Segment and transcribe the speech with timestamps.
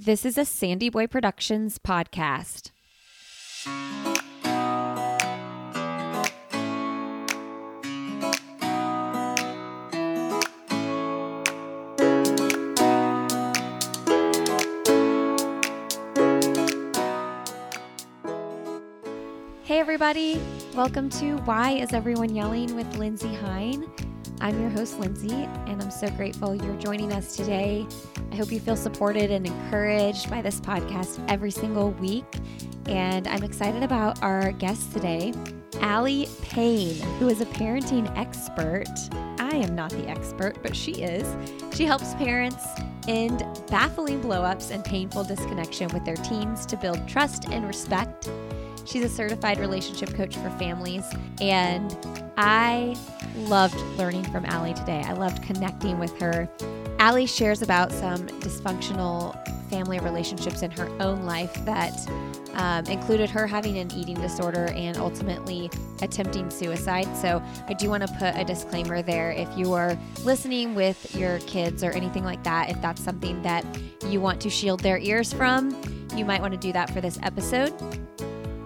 [0.00, 2.70] This is a Sandy Boy Productions podcast.
[19.64, 20.40] Hey, everybody.
[20.76, 23.84] Welcome to Why Is Everyone Yelling with Lindsay Hein.
[24.40, 25.32] I'm your host, Lindsay,
[25.66, 27.86] and I'm so grateful you're joining us today.
[28.30, 32.24] I hope you feel supported and encouraged by this podcast every single week.
[32.86, 35.34] And I'm excited about our guest today,
[35.82, 38.86] Aly Pain, who is a parenting expert.
[39.38, 41.26] I am not the expert, but she is.
[41.74, 42.64] She helps parents
[43.08, 48.30] end baffling blowups and painful disconnection with their teens to build trust and respect.
[48.88, 51.04] She's a certified relationship coach for families,
[51.42, 51.94] and
[52.38, 52.96] I
[53.36, 55.02] loved learning from Aly today.
[55.04, 56.48] I loved connecting with her.
[56.98, 59.36] Aly shares about some dysfunctional
[59.68, 61.92] family relationships in her own life that
[62.54, 67.14] um, included her having an eating disorder and ultimately attempting suicide.
[67.14, 69.32] So, I do want to put a disclaimer there.
[69.32, 73.66] If you are listening with your kids or anything like that, if that's something that
[74.06, 75.78] you want to shield their ears from,
[76.16, 77.74] you might want to do that for this episode.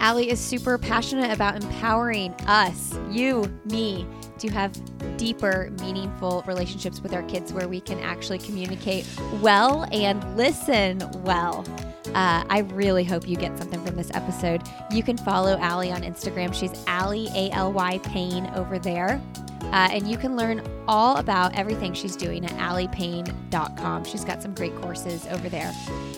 [0.02, 4.04] Aly is super passionate about empowering us, you, me,
[4.38, 4.72] to have
[5.16, 9.06] deeper, meaningful relationships with our kids where we can actually communicate
[9.40, 11.64] well and listen well.
[12.08, 14.62] Uh, I really hope you get something from this episode.
[14.90, 16.52] You can follow Aly on Instagram.
[16.52, 19.22] She's Aly, A L Y Pain, over there.
[19.66, 24.04] Uh, and you can learn all about everything she's doing at alypain.com.
[24.04, 25.72] She's got some great courses over there.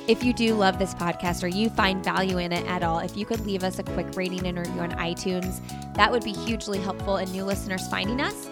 [0.08, 3.16] If you do love this podcast or you find value in it at all, if
[3.16, 5.60] you could leave us a quick rating and review on iTunes,
[5.94, 8.48] that would be hugely helpful in new listeners finding us.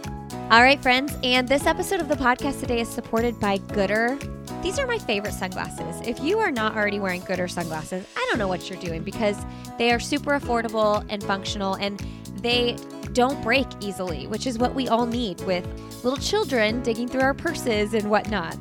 [0.50, 4.20] All right, friends, and this episode of the podcast today is supported by Goodr.
[4.62, 6.06] These are my favorite sunglasses.
[6.06, 9.36] If you are not already wearing Goodr sunglasses, I don't know what you're doing because
[9.78, 11.98] they are super affordable and functional and
[12.42, 12.76] they
[13.12, 15.66] don't break easily, which is what we all need with
[16.04, 18.56] little children digging through our purses and whatnot.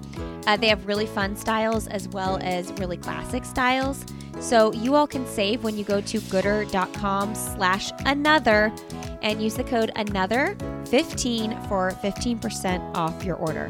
[0.48, 4.06] Uh, they have really fun styles as well as really classic styles.
[4.40, 8.74] So you all can save when you go to goodr.com slash another
[9.22, 10.58] and use the code another
[10.88, 13.70] 15 for 15% off your order.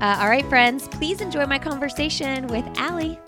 [0.00, 3.18] Uh, all right, friends, please enjoy my conversation with Aly.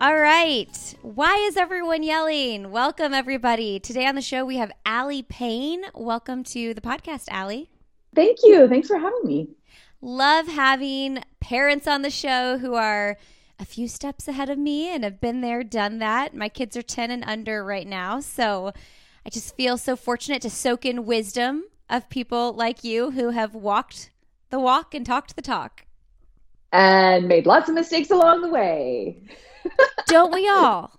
[0.00, 0.93] All right.
[1.04, 2.70] Why is everyone yelling?
[2.70, 3.78] Welcome, everybody.
[3.78, 5.82] Today on the show, we have Aly Pain.
[5.94, 7.68] Welcome to the podcast, Aly.
[8.14, 8.66] Thank you.
[8.68, 9.50] Thanks for having me.
[10.00, 13.18] Love having parents on the show who are
[13.58, 16.34] a few steps ahead of me and have been there, done that.
[16.34, 18.20] My kids are 10 and under right now.
[18.20, 18.72] So
[19.26, 23.54] I just feel so fortunate to soak in wisdom of people like you who have
[23.54, 24.10] walked
[24.48, 25.84] the walk and talked the talk.
[26.74, 29.22] And made lots of mistakes along the way.
[30.08, 30.98] don't we all?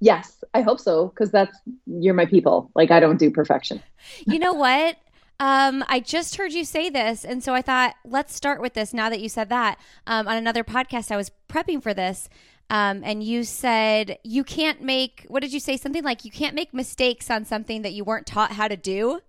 [0.00, 2.70] Yes, I hope so because that's you're my people.
[2.74, 3.82] Like I don't do perfection.
[4.26, 4.98] you know what?
[5.40, 8.92] Um, I just heard you say this, and so I thought let's start with this.
[8.92, 12.28] Now that you said that um, on another podcast, I was prepping for this,
[12.68, 15.24] um, and you said you can't make.
[15.28, 15.78] What did you say?
[15.78, 19.20] Something like you can't make mistakes on something that you weren't taught how to do.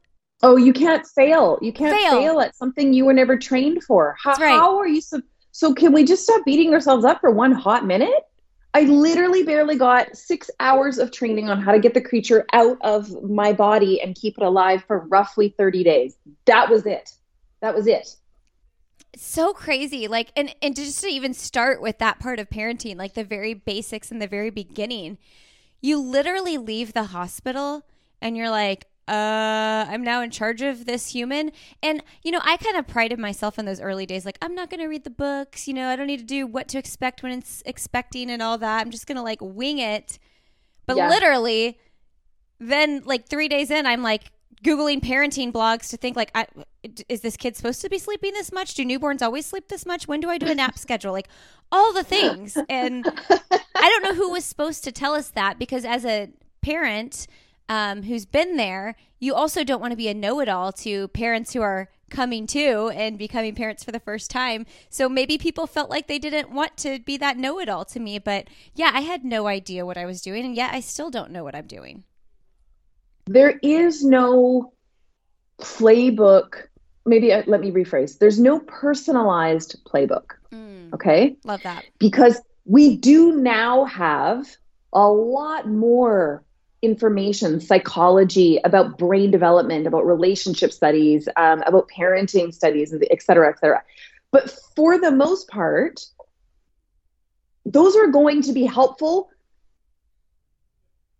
[0.42, 1.58] Oh, you can't fail.
[1.62, 4.18] You can't fail, fail at something you were never trained for.
[4.22, 4.50] How, right.
[4.52, 5.02] how are you?
[5.54, 8.26] So can we just stop beating ourselves up for one hot minute?
[8.74, 12.80] I literally barely got six hours of training on how to get the creature out
[12.82, 16.18] of my body and keep it alive for roughly 30 days.
[16.46, 17.12] That was it.
[17.62, 18.16] That was it.
[19.16, 20.08] so crazy.
[20.08, 23.54] Like, and, and just to even start with that part of parenting, like the very
[23.54, 25.20] basics in the very beginning,
[25.82, 27.84] you literally leave the hospital
[28.20, 31.52] and you're like, uh i'm now in charge of this human.
[31.82, 34.70] And you know i kind of prided myself in those early days like i'm not
[34.70, 37.22] going to read the books you know i don't need to do what to expect
[37.22, 38.82] when it's expecting and all that.
[38.82, 40.20] I'm just going to like wing it.
[40.86, 41.10] But yeah.
[41.10, 41.80] literally
[42.60, 44.32] then like 3 days in i'm like
[44.64, 46.48] googling parenting blogs to think like I,
[47.10, 48.74] is this kid supposed to be sleeping this much?
[48.74, 50.08] Do newborns always sleep this much?
[50.08, 51.12] When do i do a nap schedule?
[51.12, 51.28] Like
[51.72, 52.58] all the things.
[52.70, 56.30] And i don't know who was supposed to tell us that because as a
[56.62, 57.28] parent
[57.70, 61.08] um, who's been there, you also don't want to be a know it all to
[61.10, 64.66] parents who are coming to and becoming parents for the first time.
[64.90, 68.00] So maybe people felt like they didn't want to be that know it all to
[68.00, 68.20] me.
[68.20, 70.46] But yeah, I had no idea what I was doing.
[70.46, 72.04] And yet I still don't know what I'm doing.
[73.26, 74.74] There is no
[75.60, 76.68] playbook.
[77.06, 80.32] Maybe uh, let me rephrase there's no personalized playbook.
[80.54, 81.36] Mm, okay.
[81.44, 81.86] Love that.
[82.00, 84.46] Because we do now have
[84.94, 86.44] a lot more
[86.84, 93.58] information, psychology, about brain development, about relationship studies, um, about parenting studies, et cetera, et
[93.58, 93.82] cetera.
[94.32, 96.06] But for the most part,
[97.66, 99.30] those are going to be helpful,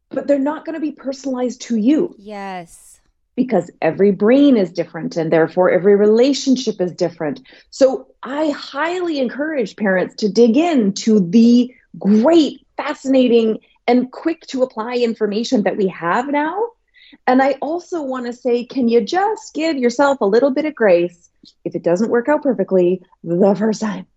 [0.10, 2.14] but they're not going to be personalized to you.
[2.20, 3.00] Yes.
[3.36, 7.42] Because every brain is different and therefore every relationship is different.
[7.70, 14.96] So I highly encourage parents to dig into the great, fascinating, and quick to apply
[14.96, 16.70] information that we have now.
[17.28, 20.76] And I also want to say, can you just give yourself a little bit of
[20.76, 21.30] grace
[21.64, 24.08] if it doesn't work out perfectly the first time?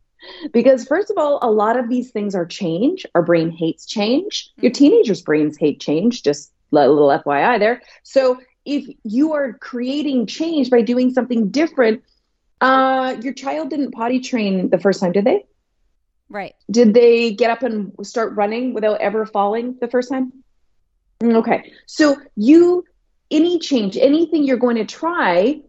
[0.52, 3.06] Because, first of all, a lot of these things are change.
[3.14, 4.50] Our brain hates change.
[4.56, 4.78] Your mm-hmm.
[4.78, 7.82] teenagers' brains hate change, just a little FYI there.
[8.02, 12.02] So, if you are creating change by doing something different,
[12.60, 15.44] uh, your child didn't potty train the first time, did they?
[16.28, 16.54] Right.
[16.70, 20.32] Did they get up and start running without ever falling the first time?
[21.22, 21.72] Okay.
[21.86, 22.84] So, you,
[23.30, 25.60] any change, anything you're going to try,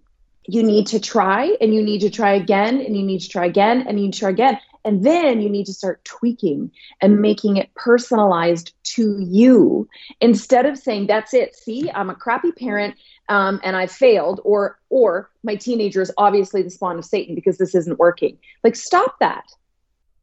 [0.48, 3.46] you need to try and you need to try again and you need to try
[3.46, 4.60] again and you need to try again.
[4.86, 6.72] And then you need to start tweaking
[7.02, 9.90] and making it personalized to you
[10.22, 11.58] instead of saying, that's it.
[11.58, 12.96] See, I'm a crappy parent
[13.28, 17.58] um, and I failed, or or my teenager is obviously the spawn of Satan because
[17.58, 18.38] this isn't working.
[18.64, 19.44] Like, stop that.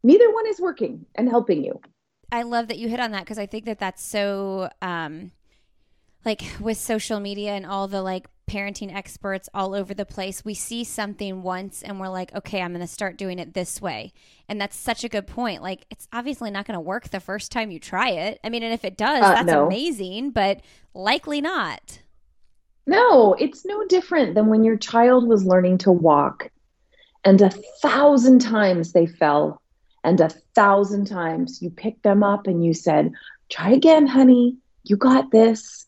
[0.05, 1.81] Neither one is working and helping you.
[2.31, 5.33] I love that you hit on that because I think that that's so um,
[6.25, 10.45] like with social media and all the like parenting experts all over the place.
[10.45, 13.81] We see something once and we're like, okay, I'm going to start doing it this
[13.81, 14.13] way.
[14.47, 15.63] And that's such a good point.
[15.63, 18.41] Like, it's obviously not going to work the first time you try it.
[18.45, 19.67] I mean, and if it does, uh, that's no.
[19.67, 20.61] amazing, but
[20.93, 22.01] likely not.
[22.87, 26.51] No, it's no different than when your child was learning to walk
[27.25, 27.51] and a
[27.81, 29.63] thousand times they fell
[30.05, 33.13] and a thousand times you picked them up and you said,
[33.51, 34.59] try again, honey.
[34.85, 35.87] You got this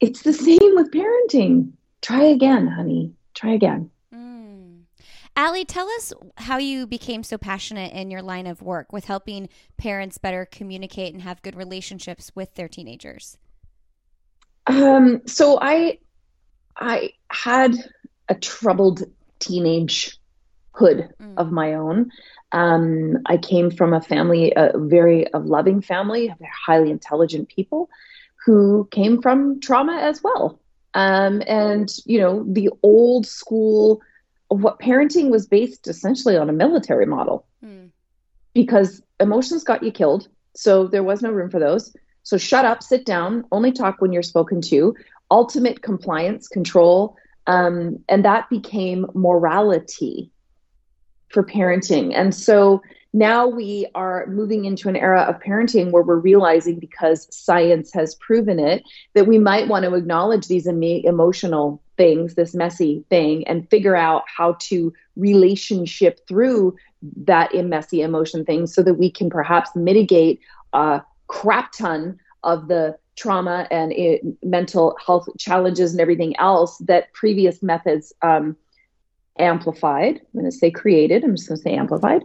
[0.00, 1.72] it's the same with parenting.
[2.02, 3.12] Try again, honey.
[3.34, 3.90] Try again.
[4.14, 4.82] Mm.
[5.36, 9.48] Aly, tell us how you became so passionate in your line of work with helping
[9.76, 13.36] parents better communicate and have good relationships with their teenagers.
[14.66, 15.98] Um, so I
[16.76, 17.74] I had
[18.28, 19.04] a troubled
[20.76, 21.34] teenagehood mm.
[21.36, 22.10] of my own.
[22.52, 26.34] Um, I came from a family, a very a loving family,
[26.66, 27.88] highly intelligent people
[28.44, 30.60] who came from trauma as well.
[30.94, 34.00] Um, and, you know, the old school
[34.48, 37.86] what parenting was based essentially on a military model hmm.
[38.54, 40.28] because emotions got you killed.
[40.54, 41.92] So there was no room for those.
[42.22, 44.94] So shut up, sit down, only talk when you're spoken to,
[45.32, 47.16] ultimate compliance, control.
[47.48, 50.30] Um, and that became morality
[51.28, 52.12] for parenting.
[52.14, 52.82] And so
[53.12, 58.14] now we are moving into an era of parenting where we're realizing because science has
[58.16, 58.84] proven it
[59.14, 64.24] that we might want to acknowledge these emotional things this messy thing and figure out
[64.26, 66.76] how to relationship through
[67.16, 70.38] that messy emotion thing so that we can perhaps mitigate
[70.74, 77.10] a crap ton of the trauma and it, mental health challenges and everything else that
[77.14, 78.54] previous methods um,
[79.38, 80.16] amplified.
[80.16, 81.24] I'm going to say created.
[81.24, 82.22] I'm just going to say amplified.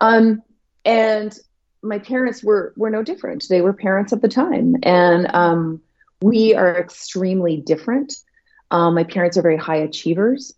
[0.00, 0.42] Um,
[0.84, 1.36] and
[1.82, 3.46] my parents were were no different.
[3.48, 5.80] They were parents at the time, and um,
[6.20, 8.14] we are extremely different.
[8.70, 10.54] Um, my parents are very high achievers,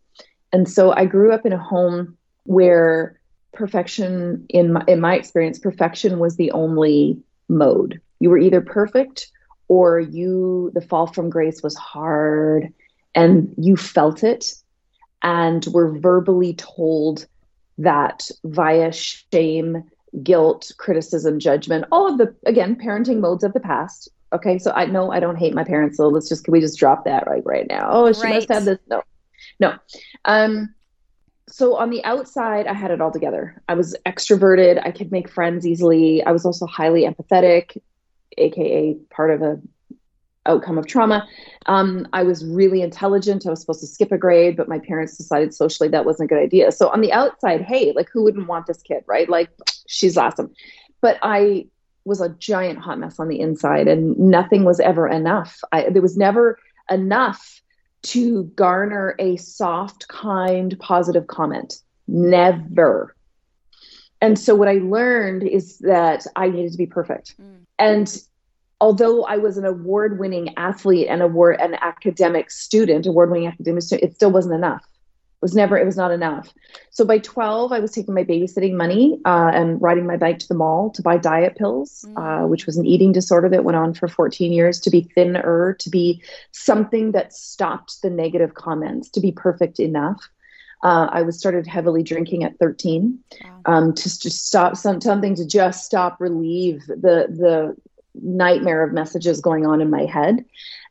[0.52, 3.20] and so I grew up in a home where
[3.52, 8.00] perfection, in my, in my experience, perfection was the only mode.
[8.20, 9.30] You were either perfect
[9.68, 12.72] or you the fall from grace was hard,
[13.14, 14.54] and you felt it
[15.22, 17.26] and we're verbally told
[17.78, 19.84] that via shame,
[20.22, 24.08] guilt, criticism, judgment, all of the, again, parenting modes of the past.
[24.32, 26.78] Okay, so I know I don't hate my parents, so let's just, can we just
[26.78, 27.88] drop that right, right now?
[27.90, 28.34] Oh, she right.
[28.34, 28.78] must have this.
[28.88, 29.02] No,
[29.58, 29.74] no.
[30.24, 30.74] Um,
[31.48, 33.60] so on the outside, I had it all together.
[33.68, 34.80] I was extroverted.
[34.86, 36.22] I could make friends easily.
[36.22, 37.76] I was also highly empathetic,
[38.38, 39.60] aka part of a
[40.46, 41.26] outcome of trauma.
[41.66, 43.46] Um, I was really intelligent.
[43.46, 46.34] I was supposed to skip a grade, but my parents decided socially that wasn't a
[46.34, 46.72] good idea.
[46.72, 49.28] So on the outside, hey, like who wouldn't want this kid, right?
[49.28, 49.50] Like
[49.86, 50.52] she's awesome.
[51.00, 51.66] But I
[52.04, 55.60] was a giant hot mess on the inside, and nothing was ever enough.
[55.72, 56.58] I, there was never
[56.90, 57.60] enough
[58.02, 61.74] to garner a soft, kind, positive comment.
[62.08, 63.14] Never.
[64.22, 67.34] And so what I learned is that I needed to be perfect.
[67.40, 67.60] Mm.
[67.78, 68.22] And
[68.80, 73.82] although I was an award winning athlete and award an academic student, award winning academic
[73.82, 74.82] student, it still wasn't enough.
[74.82, 76.52] It was never, it was not enough.
[76.90, 80.48] So by 12, I was taking my babysitting money uh, and riding my bike to
[80.48, 82.44] the mall to buy diet pills, uh, mm.
[82.44, 85.76] uh, which was an eating disorder that went on for 14 years to be thinner,
[85.78, 86.22] to be
[86.52, 90.28] something that stopped the negative comments, to be perfect enough.
[90.82, 93.60] Uh, I was started heavily drinking at 13 wow.
[93.66, 97.76] um, to just stop some, something to just stop relieve the the
[98.14, 100.44] nightmare of messages going on in my head.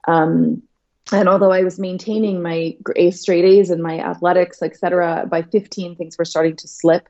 [0.07, 0.63] Um,
[1.11, 5.95] and although I was maintaining my A straight A's and my athletics, etc., by 15
[5.95, 7.09] things were starting to slip,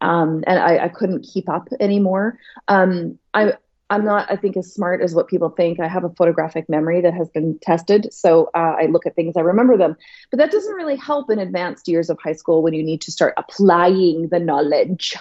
[0.00, 2.38] um, and I, I, couldn't keep up anymore.
[2.68, 3.54] Um, I
[3.90, 5.80] I'm not, I think, as smart as what people think.
[5.80, 8.14] I have a photographic memory that has been tested.
[8.14, 9.96] So uh, I look at things, I remember them.
[10.30, 13.12] But that doesn't really help in advanced years of high school when you need to
[13.12, 15.16] start applying the knowledge.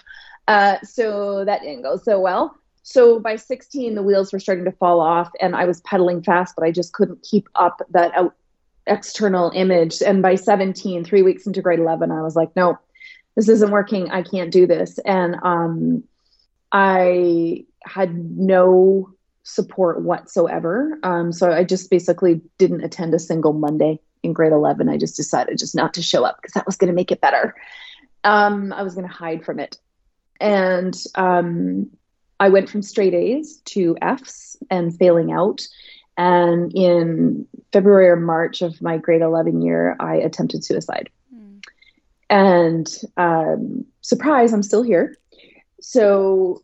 [0.47, 2.55] Uh, so that didn't go so well.
[2.89, 6.55] So by 16, the wheels were starting to fall off, and I was pedaling fast,
[6.55, 8.33] but I just couldn't keep up that out,
[8.87, 10.01] external image.
[10.01, 12.79] And by 17, three weeks into grade 11, I was like, no,
[13.35, 14.09] this isn't working.
[14.09, 14.97] I can't do this.
[15.05, 16.03] And um,
[16.71, 20.97] I had no support whatsoever.
[21.03, 24.89] Um, so I just basically didn't attend a single Monday in grade 11.
[24.89, 27.21] I just decided just not to show up because that was going to make it
[27.21, 27.53] better.
[28.23, 29.77] Um, I was going to hide from it.
[30.41, 31.91] And um,
[32.39, 35.67] I went from straight A's to F's and failing out.
[36.17, 41.09] And in February or March of my grade 11 year, I attempted suicide.
[41.33, 41.61] Mm.
[42.29, 45.15] And um, surprise, I'm still here.
[45.81, 46.61] So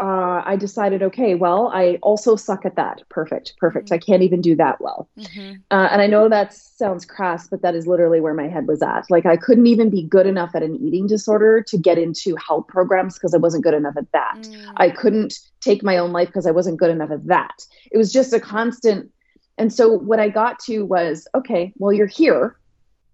[0.00, 3.02] uh, I decided, okay, well, I also suck at that.
[3.10, 3.86] Perfect, perfect.
[3.86, 3.94] Mm-hmm.
[3.94, 5.10] I can't even do that well.
[5.18, 5.56] Mm-hmm.
[5.70, 8.80] Uh, and I know that sounds crass, but that is literally where my head was
[8.80, 9.10] at.
[9.10, 12.68] Like, I couldn't even be good enough at an eating disorder to get into help
[12.68, 14.38] programs because I wasn't good enough at that.
[14.38, 14.70] Mm-hmm.
[14.76, 17.66] I couldn't take my own life because I wasn't good enough at that.
[17.92, 19.12] It was just a constant.
[19.58, 22.56] And so, what I got to was, okay, well, you're here.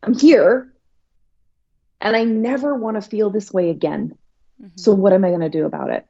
[0.05, 0.73] I'm here.
[2.00, 4.16] And I never want to feel this way again.
[4.62, 4.76] Mm-hmm.
[4.76, 6.07] So, what am I going to do about it?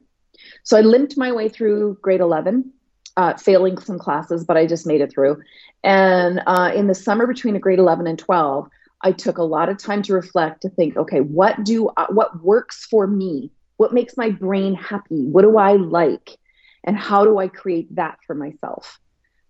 [0.67, 2.73] So I limped my way through grade 11,
[3.15, 5.41] uh, failing some classes, but I just made it through.
[5.81, 8.67] And uh, in the summer between grade 11 and 12,
[9.01, 12.43] I took a lot of time to reflect to think, okay, what do I, what
[12.43, 13.49] works for me?
[13.77, 15.23] What makes my brain happy?
[15.23, 16.37] What do I like?
[16.83, 18.99] And how do I create that for myself?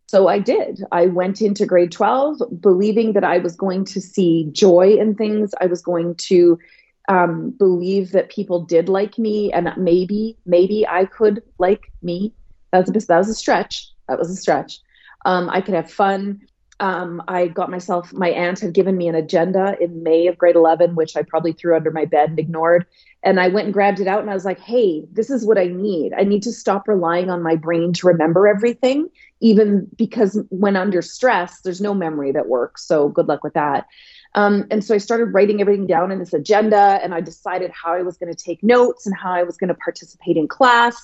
[0.05, 0.83] So I did.
[0.91, 5.55] I went into grade 12 believing that I was going to see joy in things.
[5.59, 6.59] I was going to
[7.07, 12.33] um, believe that people did like me and maybe maybe I could like me.
[12.71, 13.89] That was a, that was a stretch.
[14.07, 14.79] That was a stretch.
[15.25, 16.41] Um, I could have fun.
[16.79, 18.13] Um, I got myself.
[18.13, 21.53] My aunt had given me an agenda in May of grade eleven, which I probably
[21.53, 22.85] threw under my bed and ignored.
[23.23, 25.57] And I went and grabbed it out, and I was like, "Hey, this is what
[25.57, 26.13] I need.
[26.13, 29.09] I need to stop relying on my brain to remember everything,
[29.39, 32.85] even because when under stress, there's no memory that works.
[32.85, 33.87] So good luck with that."
[34.35, 37.93] Um, and so I started writing everything down in this agenda, and I decided how
[37.93, 40.95] I was going to take notes and how I was going to participate in class.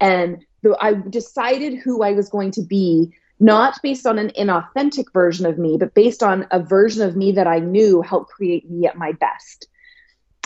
[0.00, 0.44] And
[0.80, 5.58] I decided who I was going to be, not based on an inauthentic version of
[5.58, 8.96] me, but based on a version of me that I knew helped create me at
[8.96, 9.68] my best.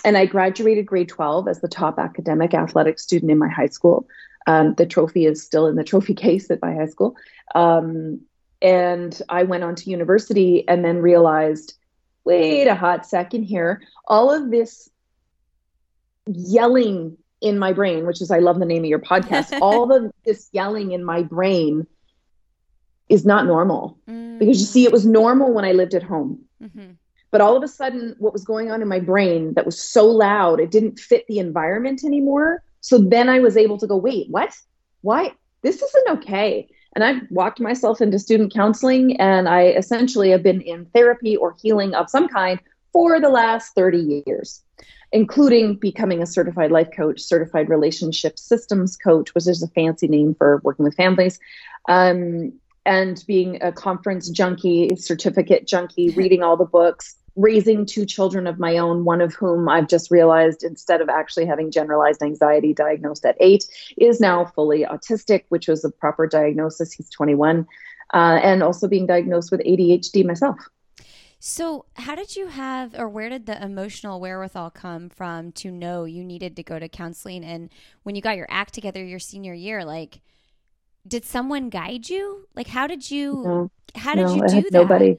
[0.05, 4.07] And I graduated grade 12 as the top academic athletic student in my high school.
[4.47, 7.17] Um, the trophy is still in the trophy case at my high school.
[7.55, 8.23] Um,
[8.61, 11.75] and I went on to university and then realized
[12.25, 13.83] wait a hot second here.
[14.07, 14.91] All of this
[16.27, 20.13] yelling in my brain, which is I love the name of your podcast, all of
[20.25, 21.87] this yelling in my brain
[23.09, 23.99] is not normal.
[24.09, 24.39] Mm.
[24.39, 26.45] Because you see, it was normal when I lived at home.
[26.63, 26.93] Mm-hmm.
[27.31, 30.07] But all of a sudden, what was going on in my brain that was so
[30.07, 32.63] loud, it didn't fit the environment anymore.
[32.81, 34.55] So then I was able to go, wait, what?
[35.01, 35.33] Why?
[35.63, 36.69] This isn't okay.
[36.95, 41.57] And I've walked myself into student counseling, and I essentially have been in therapy or
[41.63, 42.61] healing of some kind
[42.93, 44.63] for the last 30 years,
[45.11, 50.35] including becoming a certified life coach, certified relationship systems coach, which is a fancy name
[50.35, 51.39] for working with families,
[51.89, 52.53] um,
[52.85, 58.59] and being a conference junkie, certificate junkie, reading all the books, raising two children of
[58.59, 63.25] my own, one of whom I've just realized instead of actually having generalized anxiety diagnosed
[63.25, 63.65] at eight,
[63.97, 66.93] is now fully autistic, which was a proper diagnosis.
[66.93, 67.67] He's 21,
[68.13, 70.59] uh, and also being diagnosed with ADHD myself.
[71.45, 76.05] So, how did you have, or where did the emotional wherewithal come from to know
[76.05, 77.45] you needed to go to counseling?
[77.45, 77.69] And
[78.05, 80.21] when you got your act together your senior year, like,
[81.05, 82.47] did someone guide you?
[82.55, 84.73] Like, how did you, no, how did no, you do that?
[84.73, 85.19] Nobody.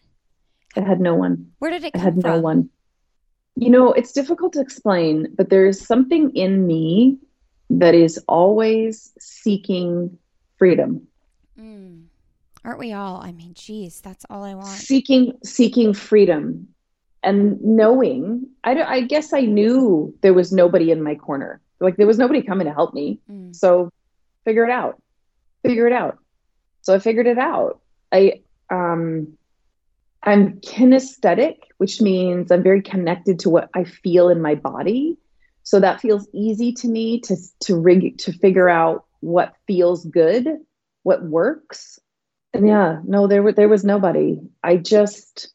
[0.76, 1.52] I had no one.
[1.60, 2.32] Where did it come I had from?
[2.32, 2.70] no one.
[3.56, 7.18] You know, it's difficult to explain, but there's something in me
[7.70, 10.18] that is always seeking
[10.58, 11.08] freedom.
[11.60, 12.06] Mm.
[12.66, 13.18] Aren't we all?
[13.22, 14.70] I mean, geez, that's all I want.
[14.70, 16.70] Seeking, seeking freedom,
[17.22, 18.48] and knowing.
[18.64, 21.62] I, I guess I knew there was nobody in my corner.
[21.80, 23.20] Like there was nobody coming to help me.
[23.30, 23.56] Mm.
[23.56, 23.92] So,
[24.46, 25.02] figure it out.
[25.64, 26.18] Figure it out.
[26.82, 27.80] So I figured it out.
[28.12, 29.38] I um
[30.24, 35.18] I'm kinesthetic, which means I'm very connected to what I feel in my body.
[35.64, 40.48] So that feels easy to me to to rig to figure out what feels good,
[41.04, 42.00] what works.
[42.54, 44.40] And yeah, no, there there was nobody.
[44.64, 45.52] I just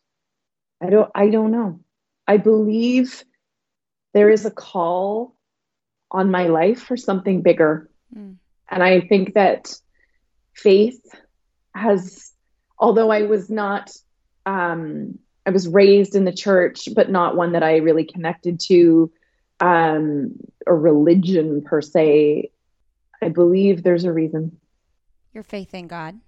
[0.83, 1.81] I don't I don't know.
[2.27, 3.25] I believe
[4.15, 5.35] there is a call
[6.11, 7.91] on my life for something bigger.
[8.15, 8.37] Mm.
[8.71, 9.75] And I think that
[10.55, 11.01] faith
[11.75, 12.33] has
[12.79, 13.91] although I was not
[14.49, 19.11] um I was raised in the church, but not one that I really connected to
[19.61, 20.35] um,
[20.67, 22.51] a religion per se.
[23.23, 24.59] I believe there's a reason.
[25.33, 26.21] Your faith in God.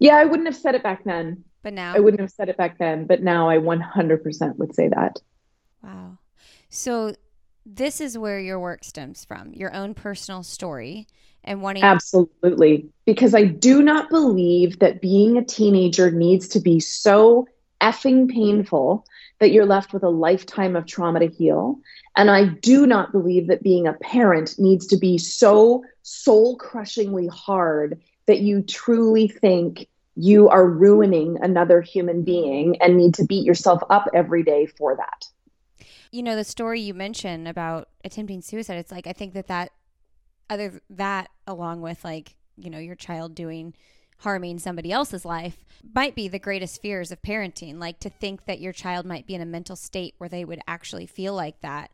[0.00, 1.44] Yeah, I wouldn't have said it back then.
[1.62, 4.88] But now I wouldn't have said it back then, but now I 100% would say
[4.88, 5.20] that.
[5.80, 6.18] Wow.
[6.68, 7.14] So
[7.64, 11.06] this is where your work stems from, your own personal story
[11.44, 12.88] and wanting Absolutely.
[13.06, 17.46] Because I do not believe that being a teenager needs to be so
[17.80, 19.04] effing painful
[19.40, 21.78] that you're left with a lifetime of trauma to heal.
[22.16, 27.26] And I do not believe that being a parent needs to be so soul crushingly
[27.26, 29.86] hard that you truly think
[30.16, 34.96] you are ruining another human being and need to beat yourself up every day for
[34.96, 35.26] that.
[36.12, 39.72] You know, the story you mentioned about attempting suicide, it's like, I think that that,
[40.50, 43.74] other that along with like, you know, your child doing
[44.18, 48.60] harming somebody else's life might be the greatest fears of parenting like to think that
[48.60, 51.90] your child might be in a mental state where they would actually feel like that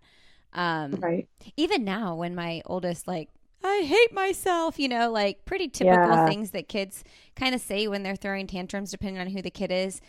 [0.52, 3.30] um right even now when my oldest like
[3.62, 6.26] I hate myself, you know, like pretty typical yeah.
[6.26, 7.04] things that kids
[7.36, 10.00] kind of say when they're throwing tantrums, depending on who the kid is.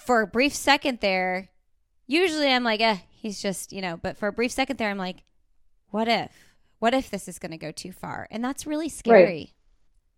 [0.00, 1.48] For a brief second there,
[2.06, 4.98] usually I'm like, eh, he's just, you know, but for a brief second there, I'm
[4.98, 5.24] like,
[5.90, 6.30] what if?
[6.82, 8.26] What if this is going to go too far?
[8.32, 9.24] And that's really scary.
[9.24, 9.50] Right.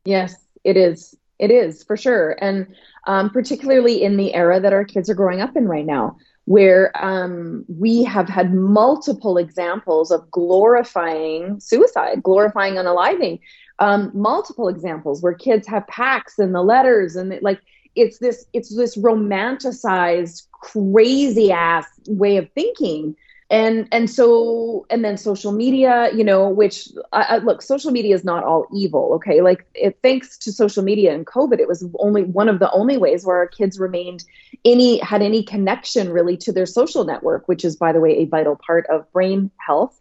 [0.06, 1.14] Yes, it is.
[1.38, 2.38] It is for sure.
[2.40, 2.74] And
[3.06, 6.16] um, particularly in the era that our kids are growing up in right now,
[6.46, 13.40] where um, we have had multiple examples of glorifying suicide, glorifying unaliving,
[13.78, 17.60] um, multiple examples where kids have packs and the letters and like
[17.94, 23.14] it's this it's this romanticized crazy ass way of thinking
[23.50, 28.24] and and so and then social media you know which I, look social media is
[28.24, 29.42] not all evil okay?
[29.42, 32.96] Like it thanks to social media and covid it was only one of the only
[32.96, 34.24] ways where our kids remained
[34.64, 38.24] any had any connection really to their social network which is by the way a
[38.24, 40.00] vital part of brain health.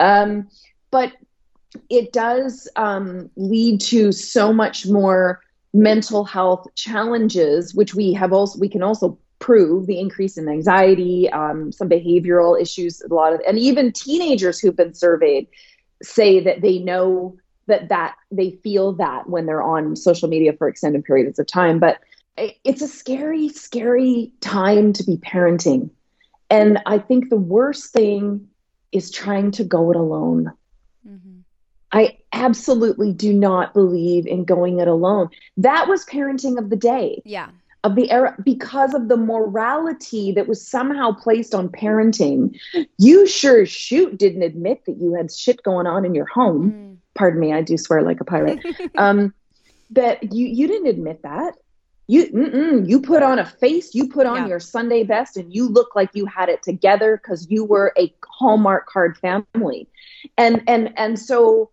[0.00, 0.48] Um,
[0.90, 1.12] but
[1.90, 5.42] it does um, lead to so much more
[5.74, 11.30] mental health challenges which we have also we can also prove the increase in anxiety,
[11.30, 15.46] um, some behavioral issues, a lot of, and even teenagers who've been surveyed
[16.02, 20.68] say that they know that that they feel that when they're on social media for
[20.68, 21.78] extended periods of time.
[21.78, 22.00] But
[22.64, 25.90] it's a scary, scary time to be parenting.
[26.50, 28.48] And I think the worst thing
[28.90, 30.52] is trying to go it alone.
[31.06, 31.40] Mm-hmm.
[31.92, 35.28] I absolutely do not believe in going it alone.
[35.58, 37.22] That was parenting of the day.
[37.24, 37.50] Yeah
[37.84, 42.58] of the era because of the morality that was somehow placed on parenting.
[42.98, 46.72] You sure shoot didn't admit that you had shit going on in your home.
[46.72, 46.96] Mm.
[47.14, 48.64] Pardon me, I do swear like a pirate.
[48.98, 49.32] um,
[49.90, 51.54] that you you didn't admit that.
[52.10, 54.46] You you put on a face, you put on yeah.
[54.46, 58.12] your Sunday best, and you look like you had it together because you were a
[58.26, 59.88] Hallmark card family,
[60.36, 61.70] and and and so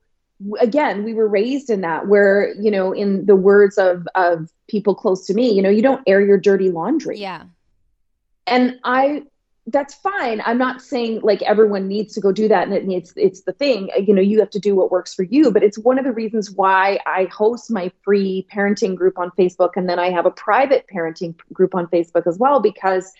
[0.59, 4.93] again we were raised in that where you know in the words of of people
[4.93, 7.19] close to me you know you don't air your dirty laundry.
[7.19, 7.43] Yeah.
[8.47, 9.23] And i
[9.67, 10.43] that's fine.
[10.45, 13.53] I'm not saying like everyone needs to go do that and it needs it's the
[13.53, 13.89] thing.
[13.95, 16.05] Uh, you know you have to do what works for you but it's one of
[16.05, 20.25] the reasons why i host my free parenting group on facebook and then i have
[20.25, 23.11] a private parenting group on facebook as well because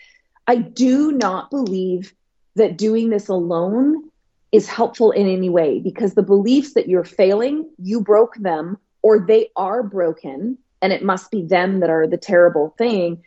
[0.47, 2.13] i do not believe
[2.56, 4.10] that doing this alone
[4.56, 9.20] is helpful in any way because the beliefs that you're failing, you broke them or
[9.20, 13.22] they are broken and it must be them that are the terrible thing,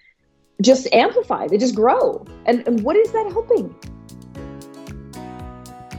[0.62, 1.47] just amplify.
[1.47, 2.25] They just grow.
[2.47, 3.75] And, and what is that helping?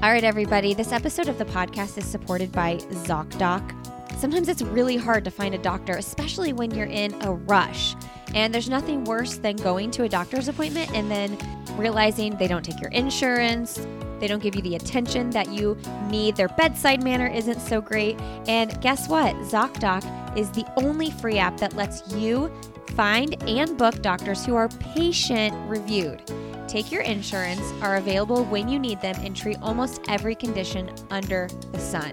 [0.02, 0.74] All right, everybody.
[0.74, 3.76] This episode of the podcast is supported by ZocDoc.
[4.18, 7.96] Sometimes it's really hard to find a doctor, especially when you're in a rush.
[8.34, 11.38] And there's nothing worse than going to a doctor's appointment and then
[11.78, 13.80] realizing they don't take your insurance,
[14.20, 15.78] they don't give you the attention that you
[16.10, 16.36] need.
[16.36, 18.20] Their bedside manner isn't so great.
[18.48, 19.36] And guess what?
[19.38, 22.52] ZocDoc is the only free app that lets you
[22.96, 26.22] find and book doctors who are patient reviewed.
[26.68, 31.50] Take your insurance, are available when you need them, and treat almost every condition under
[31.72, 32.12] the sun.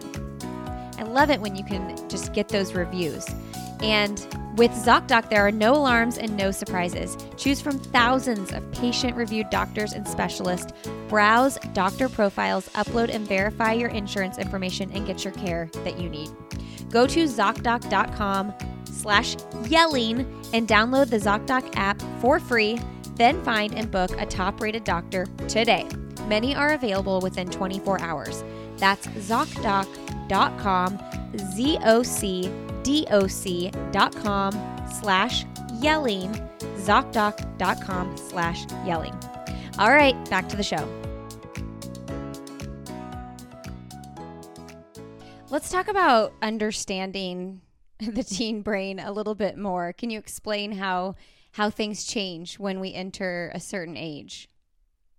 [0.99, 3.27] I love it when you can just get those reviews.
[3.81, 4.19] And
[4.57, 7.17] with ZocDoc, there are no alarms and no surprises.
[7.37, 10.73] Choose from thousands of patient reviewed doctors and specialists.
[11.09, 16.09] Browse doctor profiles, upload and verify your insurance information, and get your care that you
[16.09, 16.31] need.
[16.91, 18.55] Go to ZocDoc.com
[18.87, 19.37] slash
[19.67, 20.21] yelling
[20.55, 22.81] and download the ZocDoc app for free.
[23.17, 25.87] Then find and book a top rated doctor today.
[26.29, 28.43] Many are available within 24 hours.
[28.79, 30.99] That's ZocDoc.com,
[31.53, 32.51] Z O C
[32.87, 34.53] D O C.com
[35.01, 35.45] slash
[35.81, 36.31] yelling,
[36.77, 39.13] ZocDoc.com slash yelling.
[39.81, 40.89] All right, back to the show.
[45.51, 47.61] Let's talk about understanding
[47.99, 49.93] the teen brain a little bit more.
[49.93, 51.17] Can you explain how
[51.51, 54.49] how things change when we enter a certain age?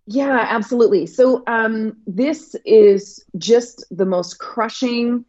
[0.06, 1.06] Yeah, absolutely.
[1.06, 5.26] So um, this is just the most crushing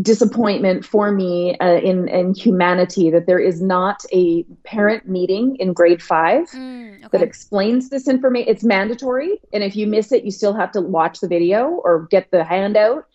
[0.00, 5.74] disappointment for me uh, in in humanity that there is not a parent meeting in
[5.74, 7.08] grade five mm, okay.
[7.12, 8.48] that explains this information.
[8.48, 12.06] It's mandatory, and if you miss it, you still have to watch the video or
[12.10, 13.06] get the handout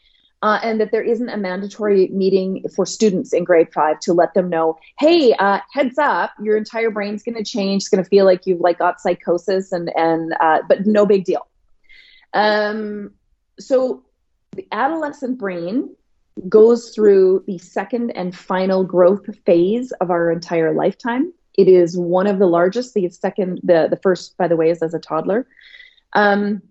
[0.44, 4.34] uh, and that there isn't a mandatory meeting for students in grade five to let
[4.34, 7.84] them know, hey, uh, heads up, your entire brain's going to change.
[7.84, 11.26] It's going to feel like you've like got psychosis, and and uh, but no big
[11.26, 11.48] deal.
[12.34, 13.14] Um,
[13.60, 14.04] so
[14.52, 15.96] the adolescent brain
[16.48, 21.34] goes through the second and final growth phase of our entire lifetime.
[21.58, 22.94] It is one of the largest.
[22.94, 25.48] The second, the the first, by the way, is as a toddler.
[26.14, 26.62] Um,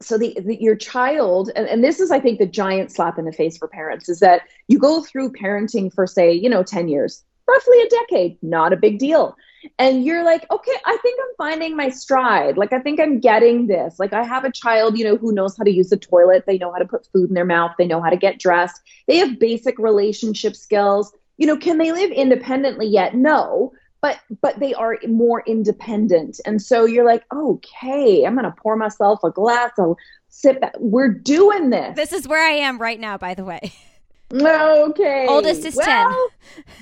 [0.00, 3.24] so the, the, your child and, and this is i think the giant slap in
[3.24, 6.88] the face for parents is that you go through parenting for say you know 10
[6.88, 9.36] years roughly a decade not a big deal
[9.78, 12.56] and you're like okay i think i'm finding my stride.
[12.56, 13.98] Like i think i'm getting this.
[13.98, 16.44] Like i have a child you know who knows how to use the toilet.
[16.46, 17.72] They know how to put food in their mouth.
[17.78, 18.80] They know how to get dressed.
[19.06, 21.12] They have basic relationship skills.
[21.36, 23.14] You know can they live independently yet?
[23.14, 26.40] No but but they are more independent.
[26.44, 29.72] And so you're like okay i'm gonna pour myself a glass.
[29.78, 29.96] Of
[30.28, 31.96] sip we're doing this.
[31.96, 33.72] This is where i am right now by the way
[34.42, 36.30] okay oldest is well,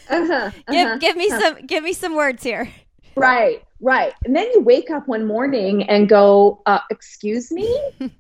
[0.09, 1.41] 10 uh-huh, uh-huh, give, give me uh-huh.
[1.41, 2.69] some give me some words here
[3.17, 7.91] right right and then you wake up one morning and go uh, excuse me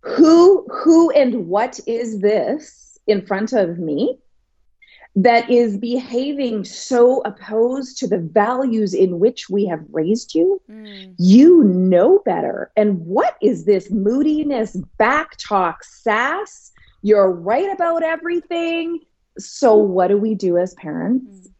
[0.00, 4.18] who who and what is this in front of me
[5.22, 11.12] that is behaving so opposed to the values in which we have raised you, mm.
[11.18, 12.70] you know better.
[12.76, 16.70] And what is this moodiness, back talk, sass?
[17.02, 19.00] You're right about everything.
[19.38, 21.48] So, what do we do as parents?
[21.48, 21.52] Mm.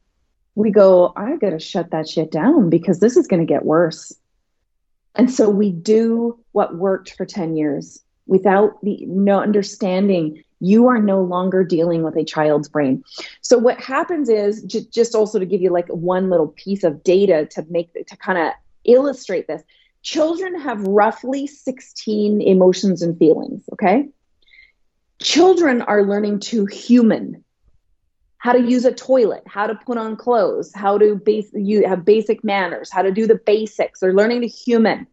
[0.55, 3.64] We go, I got to shut that shit down because this is going to get
[3.64, 4.12] worse.
[5.14, 11.01] And so we do what worked for 10 years without the no understanding you are
[11.01, 13.03] no longer dealing with a child's brain.
[13.42, 17.03] So what happens is j- just also to give you like one little piece of
[17.05, 18.53] data to make to kind of
[18.85, 19.62] illustrate this.
[20.03, 24.09] Children have roughly 16 emotions and feelings, okay?
[25.20, 27.44] Children are learning to human
[28.38, 32.04] how to use a toilet, how to put on clothes, how to base you have
[32.04, 33.98] basic manners, how to do the basics.
[33.98, 35.09] They're learning to human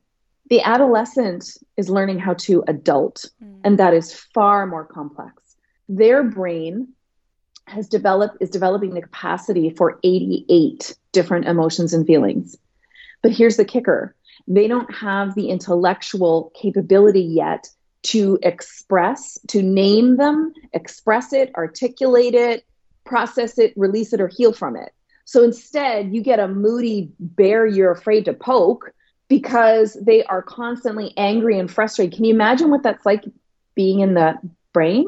[0.49, 3.59] the adolescent is learning how to adult, mm.
[3.63, 5.55] and that is far more complex.
[5.89, 6.89] Their brain
[7.65, 12.55] has developed is developing the capacity for 88 different emotions and feelings.
[13.23, 14.15] But here's the kicker.
[14.47, 17.67] They don't have the intellectual capability yet
[18.05, 22.65] to express, to name them, express it, articulate it,
[23.03, 24.93] process it, release it, or heal from it.
[25.25, 28.91] So instead, you get a moody bear you're afraid to poke
[29.27, 32.15] because they are constantly angry and frustrated.
[32.15, 33.23] Can you imagine what that's like
[33.73, 34.35] being in the
[34.71, 35.07] brain?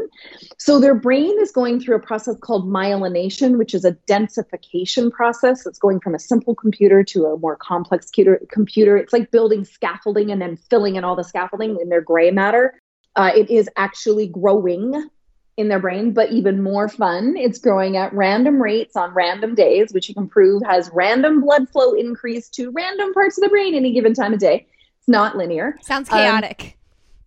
[0.57, 5.67] So their brain is going through a process called myelination, which is a densification process.
[5.67, 8.09] It's going from a simple computer to a more complex
[8.49, 8.97] computer.
[8.97, 12.79] It's like building scaffolding and then filling in all the scaffolding in their gray matter.
[13.17, 15.09] Uh, it is actually growing
[15.57, 19.91] in their brain, but even more fun, it's growing at random rates on random days,
[19.91, 23.73] which you can prove has random blood flow increase to random parts of the brain
[23.73, 24.67] any given time of day.
[24.99, 25.75] It's not linear.
[25.81, 26.77] Sounds chaotic.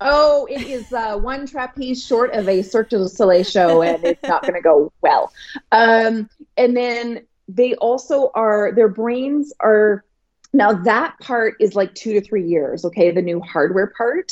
[0.01, 4.05] Um, oh, it is uh, one trapeze short of a Cirque du Soleil show, and
[4.05, 5.33] it's not going to go well.
[5.73, 10.05] Um, and then they also are, their brains are,
[10.53, 14.31] now that part is like two to three years, okay, the new hardware part.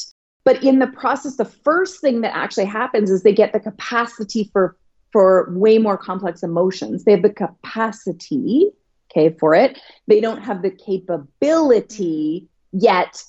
[0.48, 4.48] But in the process, the first thing that actually happens is they get the capacity
[4.50, 4.78] for
[5.12, 7.04] for way more complex emotions.
[7.04, 8.70] They have the capacity,
[9.10, 9.78] okay, for it.
[10.06, 13.22] They don't have the capability yet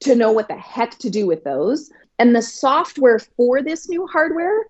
[0.00, 1.90] to know what the heck to do with those.
[2.18, 4.64] And the software for this new hardware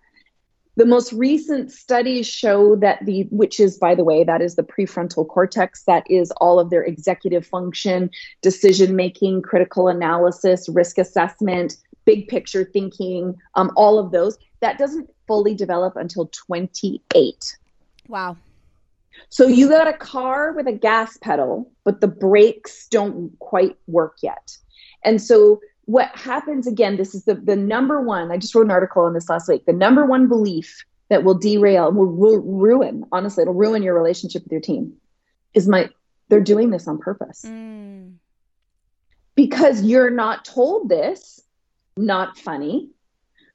[0.77, 4.63] the most recent studies show that the, which is, by the way, that is the
[4.63, 8.11] prefrontal cortex, that is all of their executive function,
[8.43, 14.37] decision making, critical analysis, risk assessment, big picture thinking, um, all of those.
[14.61, 17.57] That doesn't fully develop until 28.
[18.09, 18.37] Wow.
[19.29, 24.17] So you got a car with a gas pedal, but the brakes don't quite work
[24.23, 24.57] yet.
[25.05, 28.71] And so what happens again, this is the, the number one, I just wrote an
[28.71, 29.67] article on this last week.
[29.67, 34.43] The number one belief that will derail, will, will ruin, honestly, it'll ruin your relationship
[34.45, 34.95] with your team
[35.53, 35.91] is my,
[36.29, 37.45] they're doing this on purpose.
[37.47, 38.15] Mm.
[39.35, 41.41] Because you're not told this,
[41.97, 42.91] not funny.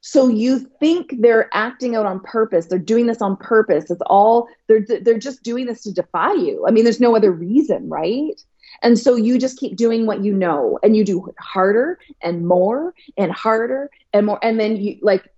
[0.02, 2.66] So you think they're acting out on purpose.
[2.66, 3.90] They're doing this on purpose.
[3.90, 6.64] It's all they're they're just doing this to defy you.
[6.66, 8.40] I mean, there's no other reason, right?
[8.82, 12.94] And so you just keep doing what you know and you do harder and more
[13.16, 14.38] and harder and more.
[14.42, 15.28] And then you like,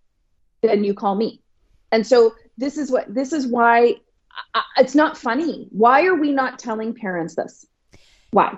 [0.63, 1.41] then you call me.
[1.91, 3.97] And so this is what, this is why
[4.55, 5.69] I, it's not funny.
[5.71, 7.67] Why are we not telling parents this?
[8.31, 8.57] Why?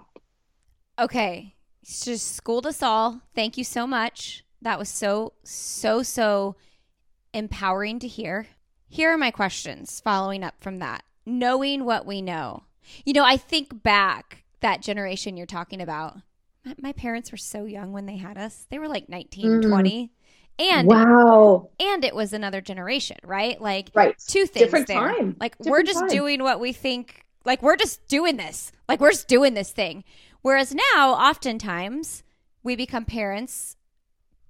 [0.99, 1.55] Okay.
[1.83, 3.21] It's just schooled us all.
[3.35, 4.45] Thank you so much.
[4.63, 6.57] That was so, so, so
[7.33, 8.47] empowering to hear.
[8.89, 11.03] Here are my questions following up from that.
[11.27, 12.65] Knowing what we know.
[13.05, 16.17] You know, I think back that generation you're talking about.
[16.65, 18.67] My, my parents were so young when they had us.
[18.71, 19.69] They were like 19, mm.
[19.69, 20.11] 20.
[20.59, 21.69] And wow.
[21.79, 23.61] And it was another generation, right?
[23.61, 24.17] Like right.
[24.27, 25.01] two things Different there.
[25.01, 25.37] Time.
[25.39, 26.09] Like Different we're just time.
[26.09, 28.73] doing what we think like we're just doing this.
[28.89, 30.03] Like we're just doing this thing.
[30.41, 32.23] Whereas now oftentimes
[32.63, 33.77] we become parents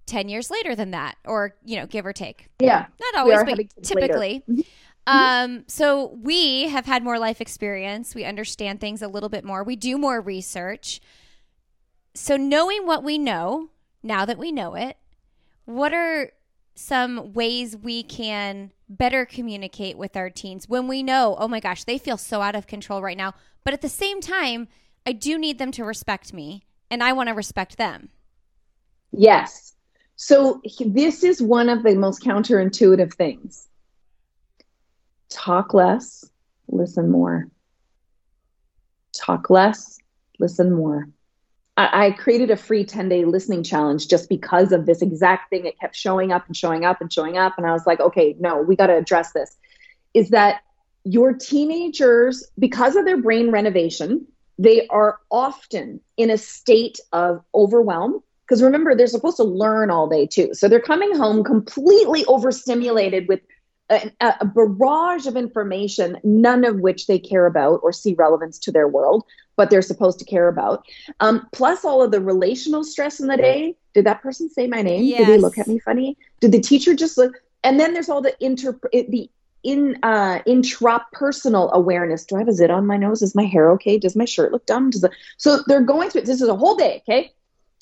[0.06, 3.82] 10 years later than that or you know give or take yeah not always but
[3.82, 4.60] typically mm-hmm.
[5.06, 8.14] Um, so we have had more life experience.
[8.14, 9.62] We understand things a little bit more.
[9.62, 11.00] We do more research.
[12.14, 13.70] So knowing what we know,
[14.02, 14.96] now that we know it,
[15.64, 16.30] what are
[16.74, 21.84] some ways we can better communicate with our teens when we know, oh my gosh,
[21.84, 23.34] they feel so out of control right now.
[23.64, 24.68] But at the same time,
[25.06, 28.10] I do need them to respect me and I want to respect them.
[29.12, 29.74] Yes.
[30.16, 33.68] So this is one of the most counterintuitive things
[35.28, 36.24] talk less,
[36.68, 37.48] listen more.
[39.16, 39.98] Talk less,
[40.38, 41.08] listen more.
[41.76, 45.66] I, I created a free 10 day listening challenge just because of this exact thing.
[45.66, 47.54] It kept showing up and showing up and showing up.
[47.56, 49.56] And I was like, okay, no, we got to address this.
[50.12, 50.62] Is that
[51.04, 54.26] your teenagers, because of their brain renovation,
[54.58, 60.08] they are often in a state of overwhelm because remember they're supposed to learn all
[60.08, 63.40] day too so they're coming home completely overstimulated with
[64.20, 68.72] a, a, barrage of information, none of which they care about or see relevance to
[68.72, 69.24] their world,
[69.56, 70.86] but they're supposed to care about.
[71.20, 73.76] Um, plus, all of the relational stress in the day.
[73.94, 75.04] Did that person say my name?
[75.04, 75.20] Yes.
[75.20, 76.16] Did they look at me funny?
[76.40, 77.40] Did the teacher just look?
[77.62, 79.30] And then there's all the inter the
[79.62, 82.24] in uh intrapersonal awareness.
[82.24, 83.22] Do I have a zit on my nose?
[83.22, 83.98] Is my hair okay?
[83.98, 84.90] Does my shirt look dumb?
[84.90, 87.32] Does the, so they're going through this is a whole day, okay?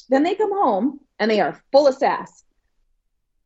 [0.08, 2.44] Then they come home and they are full of sass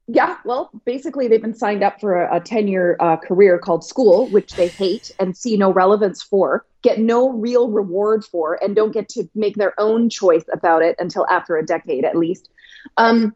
[0.08, 4.28] yeah, well, basically, they've been signed up for a 10 year uh, career called school,
[4.30, 8.92] which they hate and see no relevance for, get no real reward for, and don't
[8.92, 12.48] get to make their own choice about it until after a decade at least.
[12.96, 13.34] Um,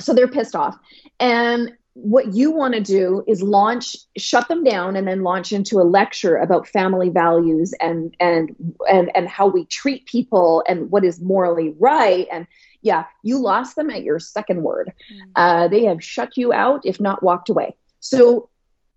[0.00, 0.76] so they're pissed off.
[1.20, 5.80] And what you want to do is launch shut them down and then launch into
[5.80, 8.54] a lecture about family values and and
[8.88, 12.46] and and how we treat people and what is morally right and
[12.82, 14.92] yeah, you lost them at your second word.
[15.12, 15.30] Mm-hmm.
[15.36, 17.76] Uh, they have shut you out, if not walked away.
[18.00, 18.48] So,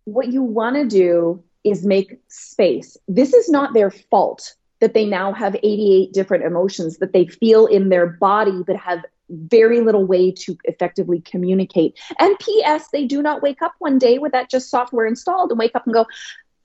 [0.05, 2.97] what you want to do is make space.
[3.07, 7.67] This is not their fault that they now have 88 different emotions that they feel
[7.67, 11.97] in their body but have very little way to effectively communicate.
[12.19, 15.59] And P.S., they do not wake up one day with that just software installed and
[15.59, 16.05] wake up and go,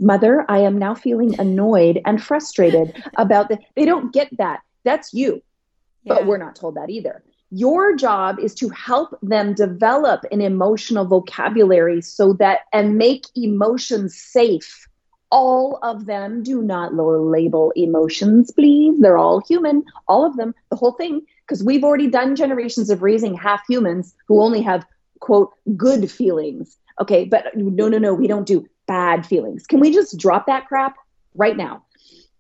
[0.01, 3.61] Mother, I am now feeling annoyed and frustrated about that.
[3.77, 4.61] They don't get that.
[4.85, 5.43] That's you
[6.09, 7.23] but we're not told that either.
[7.51, 14.17] Your job is to help them develop an emotional vocabulary so that and make emotions
[14.17, 14.87] safe.
[15.31, 18.99] All of them do not lower label emotions, please.
[19.01, 23.03] They're all human, all of them, the whole thing, because we've already done generations of
[23.03, 24.85] raising half humans who only have,
[25.21, 26.77] quote, good feelings.
[27.01, 29.67] Okay, but no, no, no, we don't do bad feelings.
[29.67, 30.97] Can we just drop that crap
[31.35, 31.83] right now?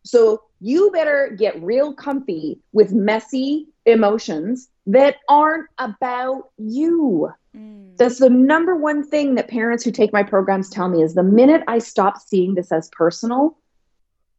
[0.08, 7.30] So you better get real comfy with messy emotions that aren't about you.
[7.54, 7.96] Mm.
[7.98, 11.22] That's the number one thing that parents who take my programs tell me is the
[11.22, 13.58] minute I stop seeing this as personal,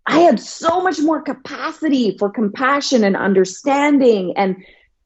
[0.07, 4.55] I had so much more capacity for compassion and understanding and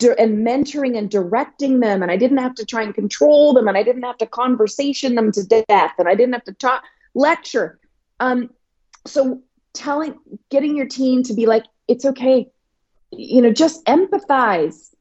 [0.02, 3.78] and mentoring and directing them and i didn't have to try and control them and
[3.78, 7.80] i didn't have to conversation them to death and i didn't have to talk lecture
[8.19, 8.49] um,
[9.06, 9.41] so
[9.74, 10.18] telling
[10.50, 12.48] getting your teen to be like it's okay.
[13.12, 14.94] You know just empathize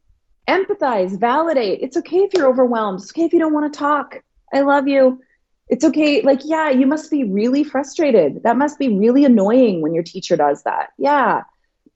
[0.49, 1.81] empathize validate.
[1.83, 3.01] It's okay if you're overwhelmed.
[3.01, 4.23] It's okay if you don't want to talk.
[4.53, 5.21] I love you.
[5.69, 8.43] It's okay like yeah you must be really frustrated.
[8.43, 10.91] That must be really annoying when your teacher does that.
[10.99, 11.43] Yeah.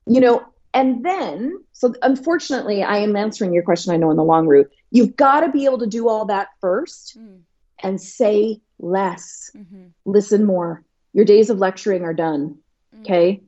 [0.05, 4.23] You know and then so unfortunately i am answering your question i know in the
[4.23, 4.69] long route.
[4.91, 7.41] You've got to be able to do all that first mm.
[7.81, 9.51] and say less.
[9.55, 9.87] Mm-hmm.
[10.05, 10.83] listen more.
[11.13, 12.59] Your days of lecturing are done.
[12.97, 13.13] Mm-hmm.
[13.13, 13.41] okay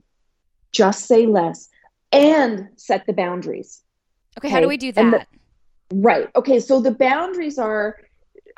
[0.71, 1.69] just say less
[2.11, 3.81] and set the boundaries
[4.37, 4.53] okay, okay?
[4.53, 5.27] how do we do that
[5.89, 7.97] the, right okay so the boundaries are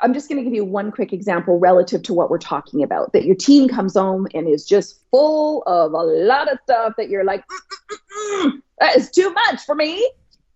[0.02, 3.12] I'm just going to give you one quick example relative to what we're talking about.
[3.12, 7.08] That your teen comes home and is just full of a lot of stuff that
[7.08, 7.44] you're like,
[8.80, 10.10] that is too much for me,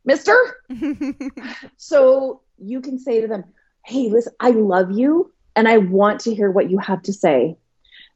[0.05, 0.37] mister.
[1.77, 3.45] so you can say to them,
[3.85, 7.57] hey, listen, I love you and I want to hear what you have to say.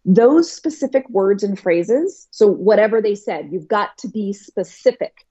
[0.04, 5.26] Those specific words and phrases, so whatever they said, you've got to be specific.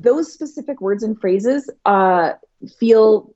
[0.00, 2.32] Those specific words and phrases uh,
[2.78, 3.34] feel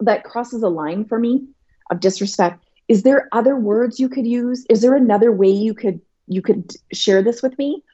[0.00, 1.46] that crosses a line for me
[1.90, 2.64] of disrespect.
[2.88, 4.66] Is there other words you could use?
[4.68, 7.84] Is there another way you could you could share this with me?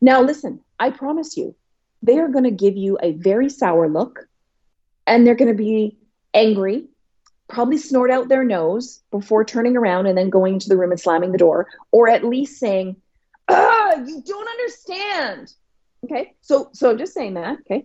[0.00, 1.54] Now listen i promise you
[2.02, 4.26] they are going to give you a very sour look
[5.06, 5.96] and they're going to be
[6.34, 6.88] angry
[7.50, 11.00] probably snort out their nose before turning around and then going into the room and
[11.00, 12.96] slamming the door or at least saying
[13.48, 15.52] ah you don't understand
[16.04, 17.84] okay so so i'm just saying that okay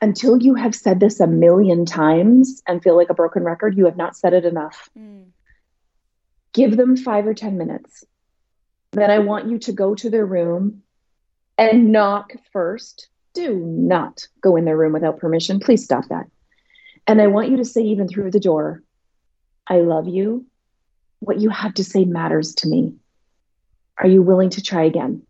[0.00, 3.84] until you have said this a million times and feel like a broken record, you
[3.84, 4.88] have not said it enough.
[4.98, 5.26] Mm.
[6.52, 8.04] Give them five or 10 minutes.
[8.92, 10.82] Then I want you to go to their room
[11.58, 13.08] and knock first.
[13.34, 15.60] Do not go in their room without permission.
[15.60, 16.26] Please stop that.
[17.10, 18.84] And I want you to say, even through the door,
[19.66, 20.46] I love you.
[21.18, 22.94] What you have to say matters to me.
[23.98, 25.22] Are you willing to try again?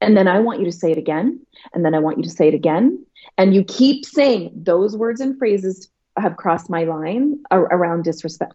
[0.00, 1.46] And then I want you to say it again.
[1.72, 3.06] And then I want you to say it again.
[3.36, 8.54] And you keep saying those words and phrases have crossed my line around disrespect.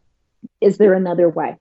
[0.59, 1.55] Is there another way?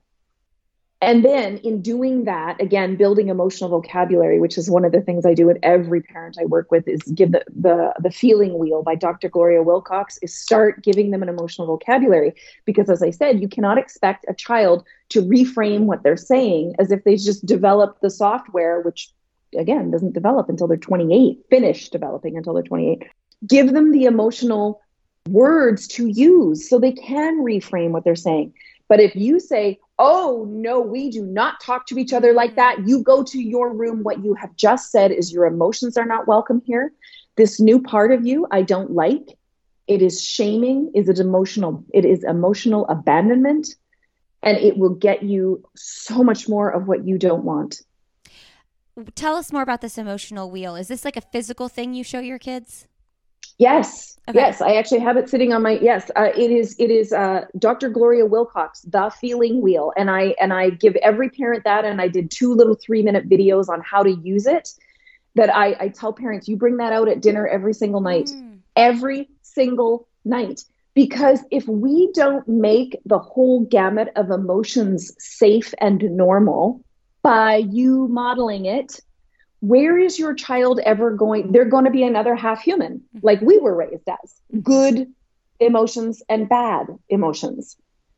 [1.03, 5.27] And then in doing that, again, building emotional vocabulary, which is one of the things
[5.27, 8.85] I do with every parent I work with, is give the the, the feeling wheel
[8.85, 9.29] by Dr.
[9.29, 12.35] Gloria Wilcox, is start giving them an emotional vocabulary.
[12.65, 16.93] Because as I said, you cannot expect a child to reframe what they're saying as
[16.93, 19.11] if they just developed the software, which
[19.59, 23.03] again doesn't develop until they're 28 finish developing until they're 28
[23.47, 24.81] give them the emotional
[25.29, 28.51] words to use so they can reframe what they're saying
[28.89, 32.89] but if you say oh no we do not talk to each other like that.
[32.89, 34.03] You go to your room.
[34.03, 36.93] What you have just said is your emotions are not welcome here.
[37.37, 39.39] This new part of you i don't like.
[39.87, 40.91] It is shaming.
[40.95, 41.85] Is it emotional.
[41.95, 43.69] It is emotional abandonment.
[44.43, 47.81] And it will get you so much more of what you don't want.
[49.15, 50.75] Tell us more about this emotional wheel.
[50.75, 52.89] Is this like a physical thing you show your kids?
[53.59, 54.39] Yes, okay.
[54.39, 56.11] yes, I actually have it sitting on my yes.
[56.17, 57.91] Uh, it is it is uh, Dr.
[57.91, 62.09] Gloria Wilcox, the feeling wheel, and I and I give every parent that, and I
[62.09, 64.71] did two little three minute videos on how to use it.
[65.35, 68.59] That I I tell parents, you bring that out at dinner every single night, mm.
[68.77, 76.03] every single night, because if we don't make the whole gamut of emotions safe and
[76.03, 76.83] normal,
[77.23, 79.01] by you modeling it,
[79.63, 81.53] where is your child ever going?
[81.53, 83.21] They're going to be another half human, mm-hmm.
[83.23, 85.07] like we were raised as good
[85.61, 87.77] emotions and bad emotions.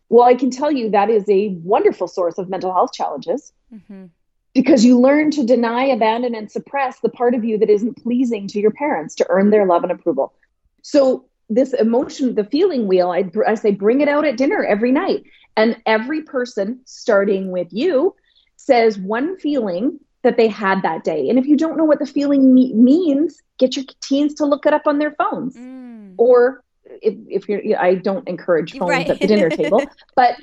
[0.09, 4.07] Well, I can tell you that is a wonderful source of mental health challenges mm-hmm.
[4.55, 8.49] because you learn to deny, abandon, and suppress the part of you that isn't pleasing
[8.49, 10.33] to your parents to earn their love and approval.
[10.81, 14.93] So, this emotion, the feeling wheel, I, I say bring it out at dinner every
[14.93, 15.25] night.
[15.59, 18.15] And every person, starting with you,
[18.57, 21.29] says one feeling that they had that day.
[21.29, 24.67] And if you don't know what the feeling me- means, get your teens to look
[24.67, 25.57] it up on their phones.
[25.57, 26.15] Mm.
[26.17, 26.65] Or
[27.03, 29.09] if, if you're, I don't encourage phones right.
[29.09, 29.83] at the dinner table,
[30.17, 30.37] but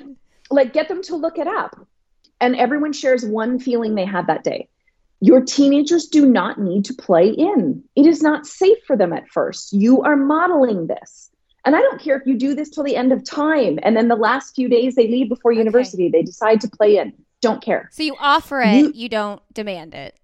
[0.50, 1.86] like get them to look it up.
[2.40, 4.68] And everyone shares one feeling they had that day.
[5.20, 7.84] Your teenagers do not need to play in.
[7.94, 9.72] It is not safe for them at first.
[9.72, 11.30] You are modeling this.
[11.64, 13.78] And I don't care if you do this till the end of time.
[13.84, 15.60] And then the last few days they leave before okay.
[15.60, 17.12] university, they decide to play in
[17.42, 17.90] don't care.
[17.92, 20.18] So you offer it, you, you don't demand it.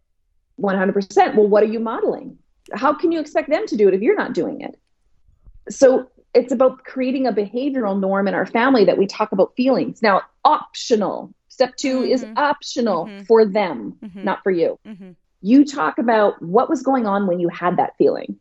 [0.59, 1.35] 100%.
[1.35, 2.39] Well, what are you modeling?
[2.73, 4.79] How can you expect them to do it if you're not doing it?
[5.69, 10.03] So it's about creating a behavioral norm in our family that we talk about feelings.
[10.03, 11.35] Now, optional.
[11.49, 12.13] Step 2 mm-hmm.
[12.13, 13.25] is optional mm-hmm.
[13.25, 14.25] for them, mm-hmm.
[14.25, 14.79] not for you.
[14.87, 15.11] Mm-hmm.
[15.41, 18.39] You talk about what was going on when you had that feeling.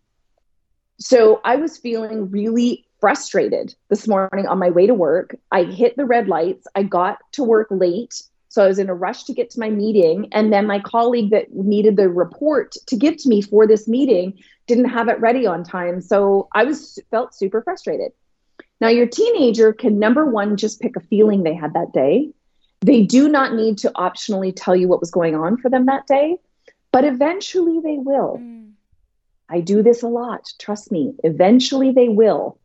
[0.99, 5.36] So I was feeling really frustrated this morning on my way to work.
[5.51, 6.67] I hit the red lights.
[6.75, 8.23] I got to work late.
[8.58, 10.30] So I was in a rush to get to my meeting.
[10.32, 14.34] And then my colleague that needed the report to give to me for this meeting
[14.66, 16.01] didn't have it ready on time.
[16.01, 18.14] So I was felt super frustrated.
[18.82, 22.32] Now your teenager can number one just pick a feeling they had that day.
[22.82, 26.08] They do not need to optionally tell you what was going on for them that
[26.08, 26.38] day,
[26.91, 28.39] but eventually they will.
[28.41, 28.72] Mm.
[29.49, 30.51] I do this a lot.
[30.58, 31.14] Trust me.
[31.24, 32.60] Eventually they will.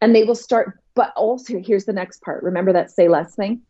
[0.00, 0.80] And they will start.
[0.96, 2.42] But also, here's the next part.
[2.42, 3.62] Remember that say less thing?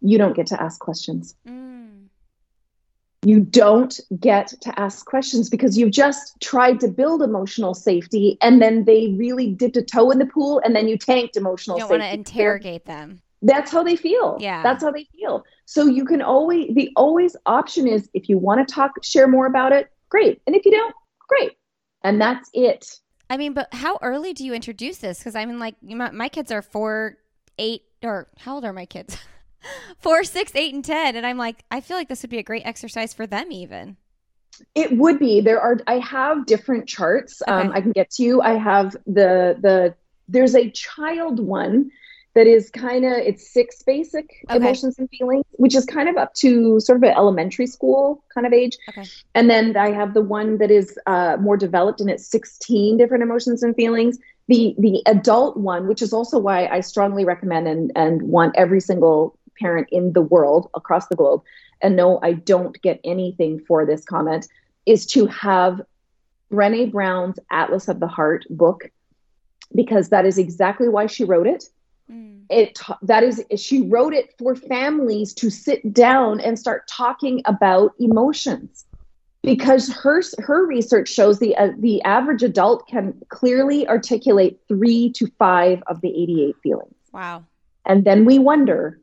[0.00, 1.34] You don't get to ask questions.
[1.46, 2.06] Mm.
[3.22, 8.62] You don't get to ask questions because you've just tried to build emotional safety and
[8.62, 11.82] then they really dipped a toe in the pool and then you tanked emotional you
[11.82, 13.20] don't want to interrogate them.
[13.42, 14.38] That's how they feel.
[14.40, 14.62] Yeah.
[14.62, 15.44] That's how they feel.
[15.66, 19.46] So you can always, the always option is if you want to talk, share more
[19.46, 20.40] about it, great.
[20.46, 20.94] And if you don't,
[21.28, 21.52] great
[22.02, 23.00] and that's it.
[23.28, 25.18] I mean, but how early do you introduce this?
[25.18, 27.18] Because I mean, like my, my kids are four,
[27.58, 29.18] eight, or how old are my kids?
[29.98, 32.42] four, six, eight, and ten, and I'm like, I feel like this would be a
[32.42, 33.96] great exercise for them, even.
[34.74, 35.40] It would be.
[35.40, 35.78] There are.
[35.86, 37.42] I have different charts.
[37.42, 37.52] Okay.
[37.52, 38.42] Um, I can get to you.
[38.42, 39.94] I have the the.
[40.28, 41.90] There's a child one
[42.34, 44.56] that is kind of it's six basic okay.
[44.56, 48.46] emotions and feelings which is kind of up to sort of an elementary school kind
[48.46, 49.04] of age okay.
[49.34, 53.22] and then i have the one that is uh, more developed and it's 16 different
[53.22, 57.92] emotions and feelings the the adult one which is also why i strongly recommend and
[57.96, 61.42] and want every single parent in the world across the globe
[61.80, 64.48] and no i don't get anything for this comment
[64.86, 65.80] is to have
[66.50, 68.90] Brené Brown's atlas of the heart book
[69.74, 71.64] because that is exactly why she wrote it
[72.10, 72.40] Mm.
[72.48, 77.92] It that is she wrote it for families to sit down and start talking about
[78.00, 78.84] emotions
[79.42, 85.26] because her her research shows the uh, the average adult can clearly articulate 3 to
[85.38, 86.94] 5 of the 88 feelings.
[87.12, 87.44] Wow.
[87.86, 88.98] And then we wonder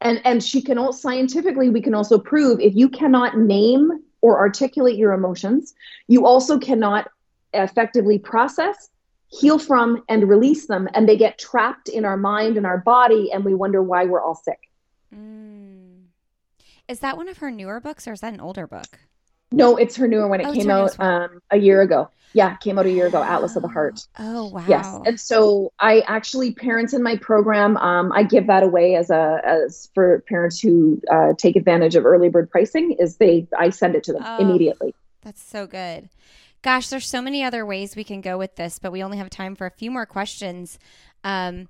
[0.00, 3.90] and and she can also scientifically we can also prove if you cannot name
[4.20, 5.74] or articulate your emotions,
[6.08, 7.08] you also cannot
[7.54, 8.90] effectively process
[9.28, 10.88] heal from and release them.
[10.94, 14.22] And they get trapped in our mind and our body and we wonder why we're
[14.22, 14.58] all sick.
[15.14, 16.04] Mm.
[16.86, 18.98] is that one of her newer books or is that an older book
[19.50, 20.40] no it's her newer one.
[20.40, 22.10] It oh, came out um, a year ago.
[22.34, 24.06] Yeah came out a year ago atlas of the heart.
[24.18, 24.64] Oh wow.
[24.68, 29.10] Yes and so i actually parents in my program um, i give that away as
[29.10, 33.70] a as for parents who uh, take advantage of early bird pricing is they i
[33.70, 34.94] send it to them oh, immediately.
[35.22, 36.08] that's so good.
[36.62, 39.30] Gosh, there's so many other ways we can go with this, but we only have
[39.30, 40.78] time for a few more questions.
[41.22, 41.68] Um,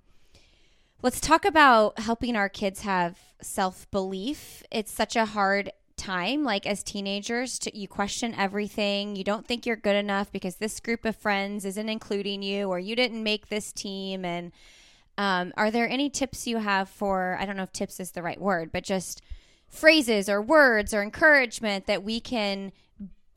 [1.02, 4.62] let's talk about helping our kids have self belief.
[4.70, 9.66] It's such a hard time like as teenagers to, you question everything you don't think
[9.66, 13.48] you're good enough because this group of friends isn't including you or you didn't make
[13.48, 14.52] this team and
[15.18, 18.22] um, are there any tips you have for i don't know if tips is the
[18.22, 19.20] right word but just
[19.68, 22.72] phrases or words or encouragement that we can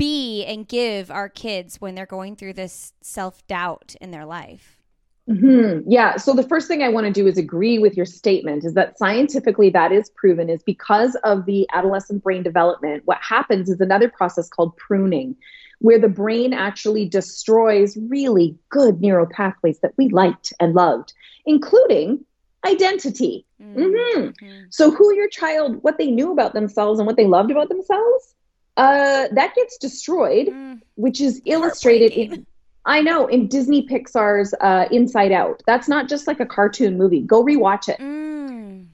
[0.01, 4.80] be and give our kids when they're going through this self doubt in their life?
[5.29, 5.89] Mm-hmm.
[5.89, 6.17] Yeah.
[6.17, 8.97] So the first thing I want to do is agree with your statement is that
[8.97, 14.09] scientifically that is proven is because of the adolescent brain development, what happens is another
[14.09, 15.35] process called pruning,
[15.79, 21.13] where the brain actually destroys really good neural pathways that we liked and loved,
[21.45, 22.25] including
[22.65, 23.45] identity.
[23.61, 24.19] Mm-hmm.
[24.19, 24.63] Mm-hmm.
[24.69, 28.33] So who your child, what they knew about themselves and what they loved about themselves
[28.77, 30.79] uh, that gets destroyed, mm.
[30.95, 32.45] which is illustrated in.
[32.85, 35.61] I know in Disney Pixar's uh, Inside Out.
[35.67, 37.21] That's not just like a cartoon movie.
[37.21, 37.99] Go rewatch it.
[37.99, 38.87] Mm.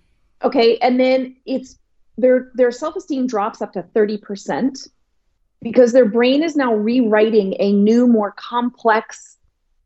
[0.44, 1.78] Okay, and then it's
[2.18, 4.88] their their self esteem drops up to thirty percent
[5.62, 9.38] because their brain is now rewriting a new, more complex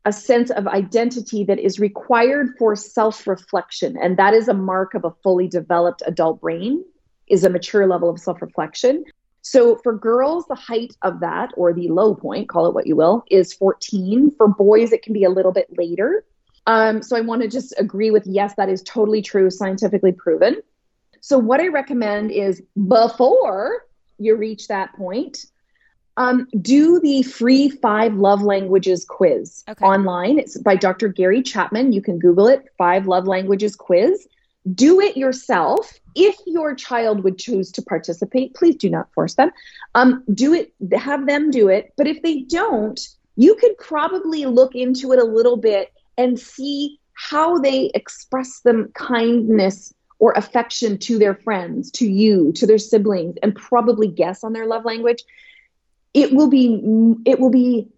[0.04, 4.94] a sense of identity that is required for self reflection, and that is a mark
[4.94, 6.84] of a fully developed adult brain
[7.28, 9.04] is a mature level of self reflection.
[9.42, 12.94] So for girls, the height of that, or the low point, call it what you
[12.94, 14.30] will, is 14.
[14.36, 16.24] For boys, it can be a little bit later.
[16.66, 20.62] Um, so I want to just agree with yes, that is totally true, scientifically proven.
[21.20, 23.84] So what I recommend is before
[24.18, 25.46] you reach that point,
[26.16, 29.84] um, do the free five love languages quiz okay.
[29.84, 30.38] online.
[30.38, 31.08] It's by Dr.
[31.08, 31.92] Gary Chapman.
[31.92, 34.28] You can Google it, five love languages quiz
[34.74, 35.92] do it yourself.
[36.14, 39.50] If your child would choose to participate please do not force them.
[39.94, 41.92] Um, do it have them do it.
[41.96, 43.00] But if they don't
[43.36, 48.90] you could probably look into it a little bit and see how they express them
[48.94, 54.52] kindness or affection to their friends to you to their siblings and probably guess on
[54.52, 55.24] their love language.
[56.14, 56.80] It will be
[57.24, 57.88] it will be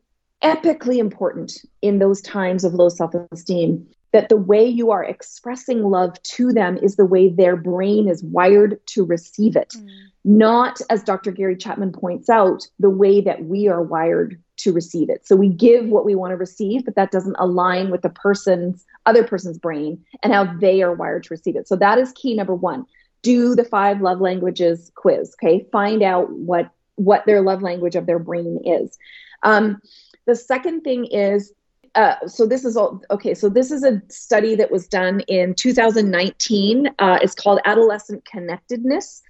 [0.43, 5.83] epically important in those times of low self esteem that the way you are expressing
[5.83, 9.89] love to them is the way their brain is wired to receive it, mm.
[10.25, 11.33] not, as Dr.
[11.33, 15.27] Gary Chapman points out, the way that we are wired to receive it.
[15.27, 18.87] So we give what we want to receive, but that doesn't align with the person's
[19.05, 21.67] other person's brain and how they are wired to receive it.
[21.67, 22.87] So that is key number 1.
[23.23, 25.67] Do the five love languages quiz, okay?
[25.73, 28.97] Find out what what their love language of their brain is.
[29.43, 29.83] Um,
[30.27, 31.53] the second thing is
[31.95, 33.35] uh, so this is all okay.
[33.35, 36.89] So this is a study that was done in 2019.
[36.99, 39.23] Uh, it's called adolescent connectedness,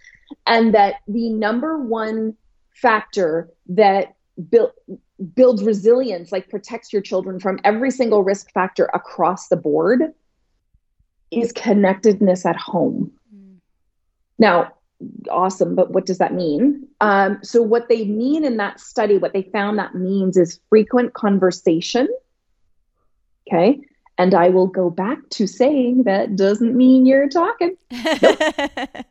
[0.46, 2.34] and that the number one
[2.72, 4.16] factor that
[4.50, 4.72] build,
[5.34, 10.14] builds resilience, like protects your children from every single risk factor across the board,
[11.30, 13.12] is connectedness at home.
[13.34, 13.56] Mm.
[14.38, 14.72] Now,
[15.30, 16.88] awesome, but what does that mean?
[17.02, 21.12] Um, so what they mean in that study, what they found that means is frequent
[21.12, 22.08] conversation
[23.48, 23.80] Okay.
[24.16, 27.76] And I will go back to saying that doesn't mean you're talking.
[27.90, 28.38] Nope.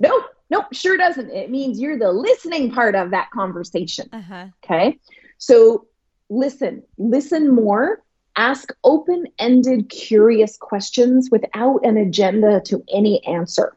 [0.00, 0.24] nope.
[0.50, 0.66] Nope.
[0.72, 1.30] Sure doesn't.
[1.30, 4.08] It means you're the listening part of that conversation.
[4.12, 4.46] Uh-huh.
[4.64, 4.98] Okay.
[5.38, 5.86] So
[6.28, 8.02] listen, listen more,
[8.36, 13.76] ask open ended, curious questions without an agenda to any answer.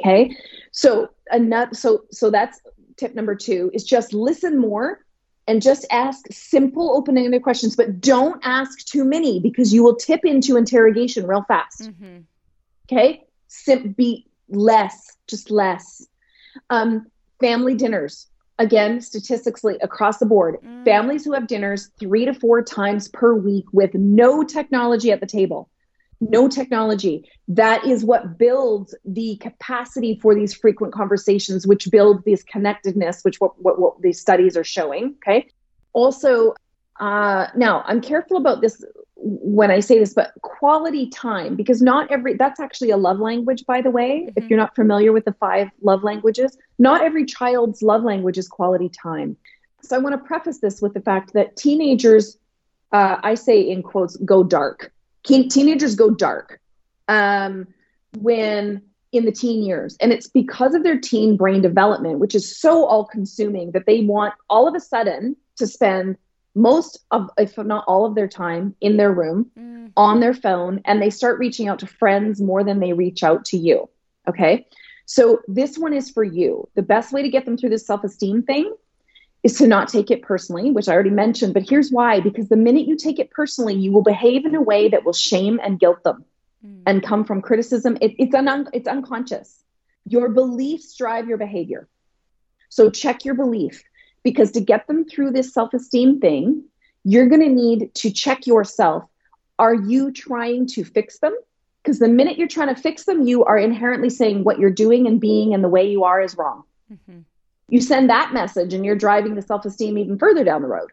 [0.00, 0.36] Okay.
[0.72, 2.60] So, another, so, so that's
[2.96, 5.04] tip number two is just listen more
[5.46, 10.24] and just ask simple open-ended questions but don't ask too many because you will tip
[10.24, 11.82] into interrogation real fast.
[11.82, 12.18] Mm-hmm.
[12.86, 13.24] okay?
[13.48, 16.06] Sim- be less just less.
[16.70, 17.06] Um,
[17.40, 18.28] family dinners
[18.58, 20.56] again statistically across the board.
[20.64, 20.84] Mm.
[20.84, 25.26] families who have dinners three to four times per week with no technology at the
[25.26, 25.68] table
[26.30, 27.28] no technology.
[27.48, 33.40] That is what builds the capacity for these frequent conversations, which build this connectedness, which
[33.40, 35.16] what, what, what these studies are showing.
[35.16, 35.48] Okay.
[35.92, 36.54] Also,
[37.00, 38.84] uh, now I'm careful about this
[39.16, 43.64] when I say this, but quality time, because not every, that's actually a love language,
[43.66, 44.26] by the way.
[44.26, 44.32] Mm-hmm.
[44.36, 48.48] If you're not familiar with the five love languages, not every child's love language is
[48.48, 49.36] quality time.
[49.82, 52.38] So I want to preface this with the fact that teenagers,
[52.92, 54.93] uh, I say in quotes, go dark
[55.24, 56.60] teenagers go dark
[57.08, 57.66] um,
[58.18, 59.96] when in the teen years.
[60.00, 64.02] And it's because of their teen brain development, which is so all consuming that they
[64.02, 66.16] want all of a sudden to spend
[66.56, 69.92] most of, if not all of their time in their room mm.
[69.96, 70.80] on their phone.
[70.84, 73.88] And they start reaching out to friends more than they reach out to you.
[74.28, 74.66] Okay.
[75.06, 76.68] So this one is for you.
[76.74, 78.74] The best way to get them through this self esteem thing
[79.44, 81.54] is to not take it personally, which I already mentioned.
[81.54, 84.62] But here's why because the minute you take it personally, you will behave in a
[84.62, 86.24] way that will shame and guilt them
[86.66, 86.82] mm.
[86.86, 87.98] and come from criticism.
[88.00, 89.62] It, it's, un, it's unconscious.
[90.06, 91.86] Your beliefs drive your behavior.
[92.70, 93.84] So check your belief
[94.22, 96.64] because to get them through this self esteem thing,
[97.04, 99.04] you're going to need to check yourself.
[99.58, 101.36] Are you trying to fix them?
[101.82, 105.06] Because the minute you're trying to fix them, you are inherently saying what you're doing
[105.06, 106.64] and being and the way you are is wrong.
[106.90, 107.20] Mm-hmm.
[107.74, 110.90] You send that message and you're driving the self esteem even further down the road.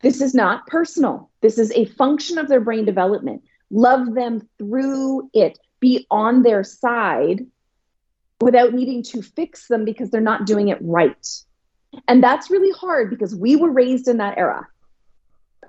[0.00, 1.28] This is not personal.
[1.42, 3.42] This is a function of their brain development.
[3.70, 5.58] Love them through it.
[5.80, 7.44] Be on their side
[8.40, 11.28] without needing to fix them because they're not doing it right.
[12.08, 14.66] And that's really hard because we were raised in that era.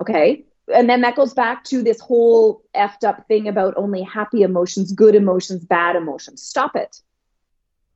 [0.00, 0.46] Okay.
[0.72, 4.92] And then that goes back to this whole effed up thing about only happy emotions,
[4.92, 6.42] good emotions, bad emotions.
[6.42, 7.02] Stop it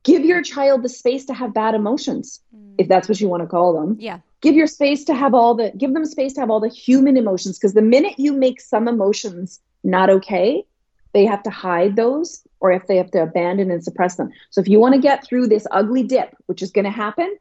[0.03, 2.75] give your child the space to have bad emotions mm.
[2.77, 3.97] if that's what you want to call them.
[3.99, 4.19] Yeah.
[4.41, 7.17] Give your space to have all the give them space to have all the human
[7.17, 10.63] emotions because the minute you make some emotions not okay
[11.13, 14.31] they have to hide those or if they have to abandon and suppress them.
[14.49, 17.37] So if you want to get through this ugly dip which is going to happen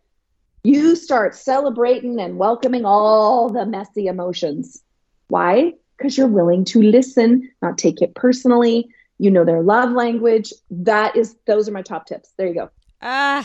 [0.62, 4.82] you start celebrating and welcoming all the messy emotions.
[5.28, 5.72] Why?
[5.96, 8.90] Because you're willing to listen not take it personally
[9.20, 10.52] you know their love language.
[10.70, 12.32] That is those are my top tips.
[12.36, 12.70] There you go.
[13.02, 13.40] Ah.
[13.40, 13.44] Uh,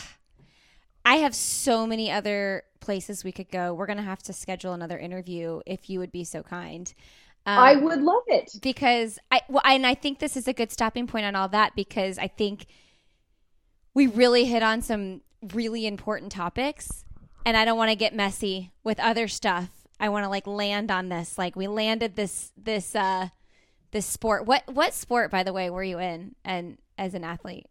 [1.08, 3.76] I have so many other places we could go.
[3.76, 6.92] We're going to have to schedule another interview if you would be so kind.
[7.46, 10.72] Um, I would love it because I well, and I think this is a good
[10.72, 12.66] stopping point on all that because I think
[13.94, 15.22] we really hit on some
[15.54, 17.06] really important topics,
[17.46, 19.70] and I don't want to get messy with other stuff.
[20.00, 21.38] I want to like land on this.
[21.38, 23.28] Like we landed this this uh
[23.96, 24.46] this sport.
[24.46, 27.66] What what sport, by the way, were you in and as an athlete?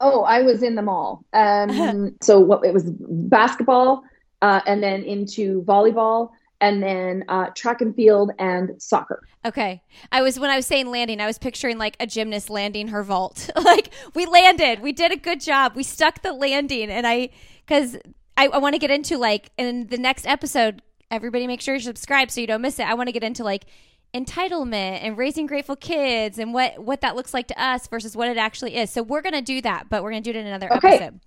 [0.00, 1.24] Oh, I was in them all.
[1.32, 4.04] Um, so what it was basketball,
[4.40, 6.30] uh, and then into volleyball,
[6.60, 9.26] and then uh, track and field and soccer.
[9.44, 9.82] Okay,
[10.12, 13.02] I was when I was saying landing, I was picturing like a gymnast landing her
[13.02, 13.50] vault.
[13.64, 17.30] like we landed, we did a good job, we stuck the landing, and I
[17.66, 17.96] because
[18.36, 21.80] I, I want to get into like in the next episode everybody make sure you
[21.80, 22.88] subscribe so you don't miss it.
[22.88, 23.66] I want to get into like
[24.14, 28.28] entitlement and raising grateful kids and what what that looks like to us versus what
[28.28, 28.90] it actually is.
[28.90, 30.96] So we're going to do that, but we're going to do it in another okay.
[30.96, 31.20] episode.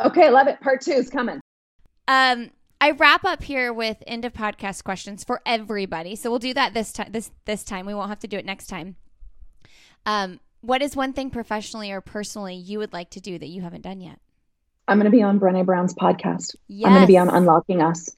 [0.00, 0.60] Okay, I love it.
[0.60, 1.40] Part 2 is coming.
[2.08, 2.50] Um
[2.82, 6.16] I wrap up here with end of podcast questions for everybody.
[6.16, 7.84] So we'll do that this time this this time.
[7.84, 8.96] We won't have to do it next time.
[10.06, 13.62] Um what is one thing professionally or personally you would like to do that you
[13.62, 14.18] haven't done yet?
[14.88, 16.56] I'm going to be on Brené Brown's podcast.
[16.68, 16.86] Yes.
[16.86, 18.10] I'm going to be on Unlocking Us.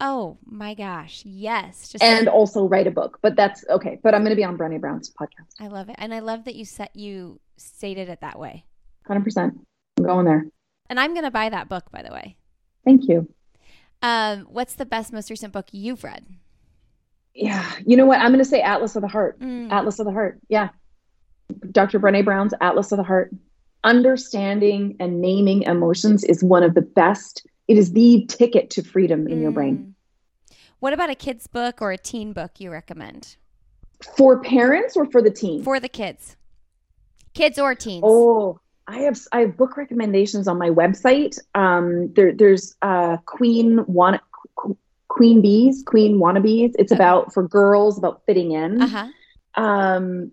[0.00, 1.22] Oh my gosh.
[1.24, 1.88] Yes.
[1.88, 3.18] Just and like, also write a book.
[3.22, 3.98] But that's okay.
[4.02, 5.54] But I'm going to be on Brené Brown's podcast.
[5.58, 5.96] I love it.
[5.98, 8.64] And I love that you set you stated it that way.
[9.08, 9.58] 100%.
[9.98, 10.46] I'm going there.
[10.90, 12.36] And I'm going to buy that book by the way.
[12.84, 13.28] Thank you.
[14.02, 16.26] Um what's the best most recent book you've read?
[17.34, 17.70] Yeah.
[17.86, 18.20] You know what?
[18.20, 19.40] I'm going to say Atlas of the Heart.
[19.40, 19.70] Mm.
[19.70, 20.40] Atlas of the Heart.
[20.48, 20.68] Yeah.
[21.70, 21.98] Dr.
[21.98, 23.34] Brené Brown's Atlas of the Heart.
[23.84, 29.26] Understanding and naming emotions is one of the best it is the ticket to freedom
[29.26, 29.42] in mm.
[29.42, 29.94] your brain.
[30.50, 30.56] Mm.
[30.80, 33.36] What about a kid's book or a teen book you recommend?
[34.16, 35.62] For parents or for the teen?
[35.62, 36.36] For the kids.
[37.34, 38.02] Kids or teens.
[38.06, 41.38] Oh, I have I have book recommendations on my website.
[41.54, 44.20] Um, there, there's uh, Queen Wanna,
[45.08, 46.74] Queen Bees, Queen Wannabes.
[46.78, 46.98] It's okay.
[46.98, 48.82] about for girls about fitting in.
[48.82, 49.06] Uh-huh.
[49.60, 50.32] Um,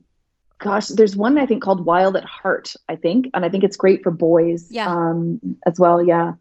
[0.60, 2.76] gosh, there's one I think called Wild at Heart.
[2.88, 4.68] I think, and I think it's great for boys.
[4.70, 4.88] Yeah.
[4.88, 6.04] Um, as well.
[6.04, 6.34] Yeah.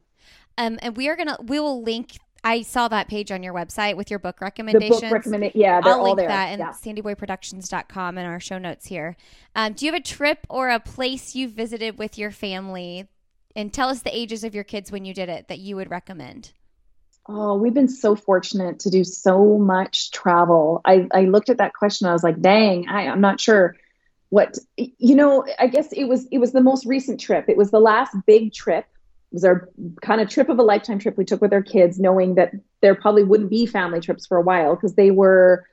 [0.58, 2.16] Um, and we are gonna we will link.
[2.44, 5.00] I saw that page on your website with your book recommendations.
[5.00, 6.28] The book recommend- yeah, they're I'll all link there.
[6.28, 6.70] that in yeah.
[6.70, 9.16] sandyboyproductions.com in our show notes here.
[9.54, 13.06] Um, do you have a trip or a place you visited with your family?
[13.54, 15.90] And tell us the ages of your kids when you did it that you would
[15.90, 16.52] recommend.
[17.28, 20.80] Oh, we've been so fortunate to do so much travel.
[20.84, 22.08] I, I looked at that question.
[22.08, 23.76] I was like, dang, I, I'm not sure
[24.30, 27.44] what, you know, I guess it was, it was the most recent trip.
[27.48, 28.86] It was the last big trip
[29.32, 29.68] was our
[30.00, 32.94] kind of trip of a lifetime trip we took with our kids, knowing that there
[32.94, 35.66] probably wouldn't be family trips for a while because they were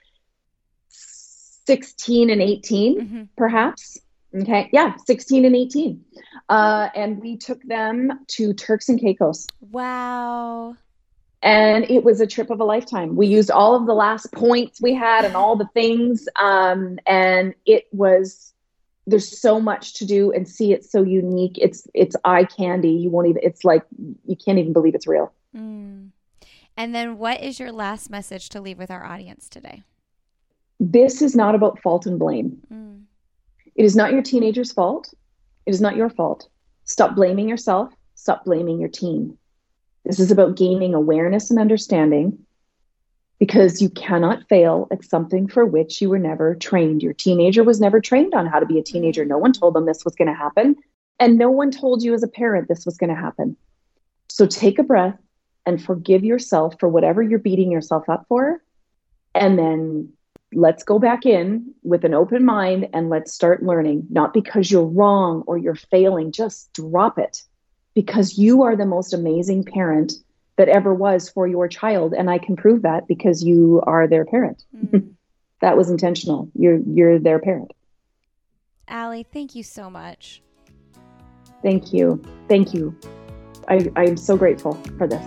[0.89, 3.23] 16 and 18, mm-hmm.
[3.37, 3.99] perhaps.
[4.35, 4.69] Okay.
[4.71, 4.95] Yeah.
[5.05, 6.03] 16 and 18.
[6.47, 9.47] Uh, and we took them to Turks and Caicos.
[9.59, 10.75] Wow.
[11.41, 13.15] And it was a trip of a lifetime.
[13.15, 16.27] We used all of the last points we had and all the things.
[16.39, 18.53] Um, and it was
[19.09, 21.57] there's so much to do and see it's so unique.
[21.57, 22.91] It's it's eye candy.
[22.91, 23.83] You won't even it's like
[24.25, 25.33] you can't even believe it's real.
[25.55, 26.09] Mm.
[26.77, 29.83] and then what is your last message to leave with our audience today?
[30.79, 32.57] This is not about fault and blame.
[32.71, 33.03] Mm.
[33.75, 35.13] it is not your teenager's fault.
[35.65, 36.47] It is not your fault.
[36.85, 37.93] Stop blaming yourself.
[38.15, 39.37] Stop blaming your teen
[40.05, 42.37] this is about gaining awareness and understanding
[43.39, 47.01] because you cannot fail at something for which you were never trained.
[47.01, 49.23] Your teenager was never trained on how to be a teenager.
[49.23, 50.75] No one told them this was going to happen.
[51.19, 53.55] And no one told you as a parent this was going to happen.
[54.27, 55.17] So take a breath
[55.65, 58.61] and forgive yourself for whatever you're beating yourself up for.
[59.33, 60.11] And then
[60.53, 64.85] let's go back in with an open mind and let's start learning, not because you're
[64.85, 67.43] wrong or you're failing, just drop it
[67.93, 70.13] because you are the most amazing parent
[70.59, 74.25] that ever was for your child and i can prove that because you are their
[74.25, 74.63] parent.
[74.75, 75.13] Mm.
[75.61, 76.51] that was intentional.
[76.53, 77.71] You're you're their parent.
[78.89, 80.41] Aly, thank you so much.
[81.63, 82.21] Thank you.
[82.49, 82.93] Thank you.
[83.69, 85.23] I i'm so grateful for this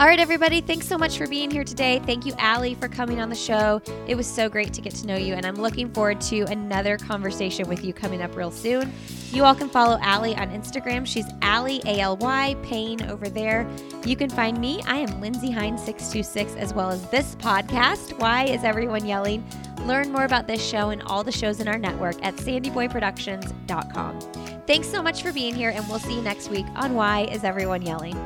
[0.00, 2.00] all right, everybody, thanks so much for being here today.
[2.06, 3.82] Thank you, Aly, for coming on the show.
[4.06, 6.96] It was so great to get to know you, and I'm looking forward to another
[6.98, 8.92] conversation with you coming up real soon.
[9.32, 11.04] You all can follow Aly on Instagram.
[11.04, 13.68] She's Aly, A L Y, Pain over there.
[14.06, 14.80] You can find me.
[14.86, 18.16] I am Lindsay Hines 626, as well as this podcast.
[18.20, 19.44] Why is everyone yelling?
[19.84, 24.20] Learn more about this show and all the shows in our network at sandyboyproductions.com.
[24.64, 27.42] Thanks so much for being here, and we'll see you next week on Why is
[27.42, 28.16] Everyone Yelling?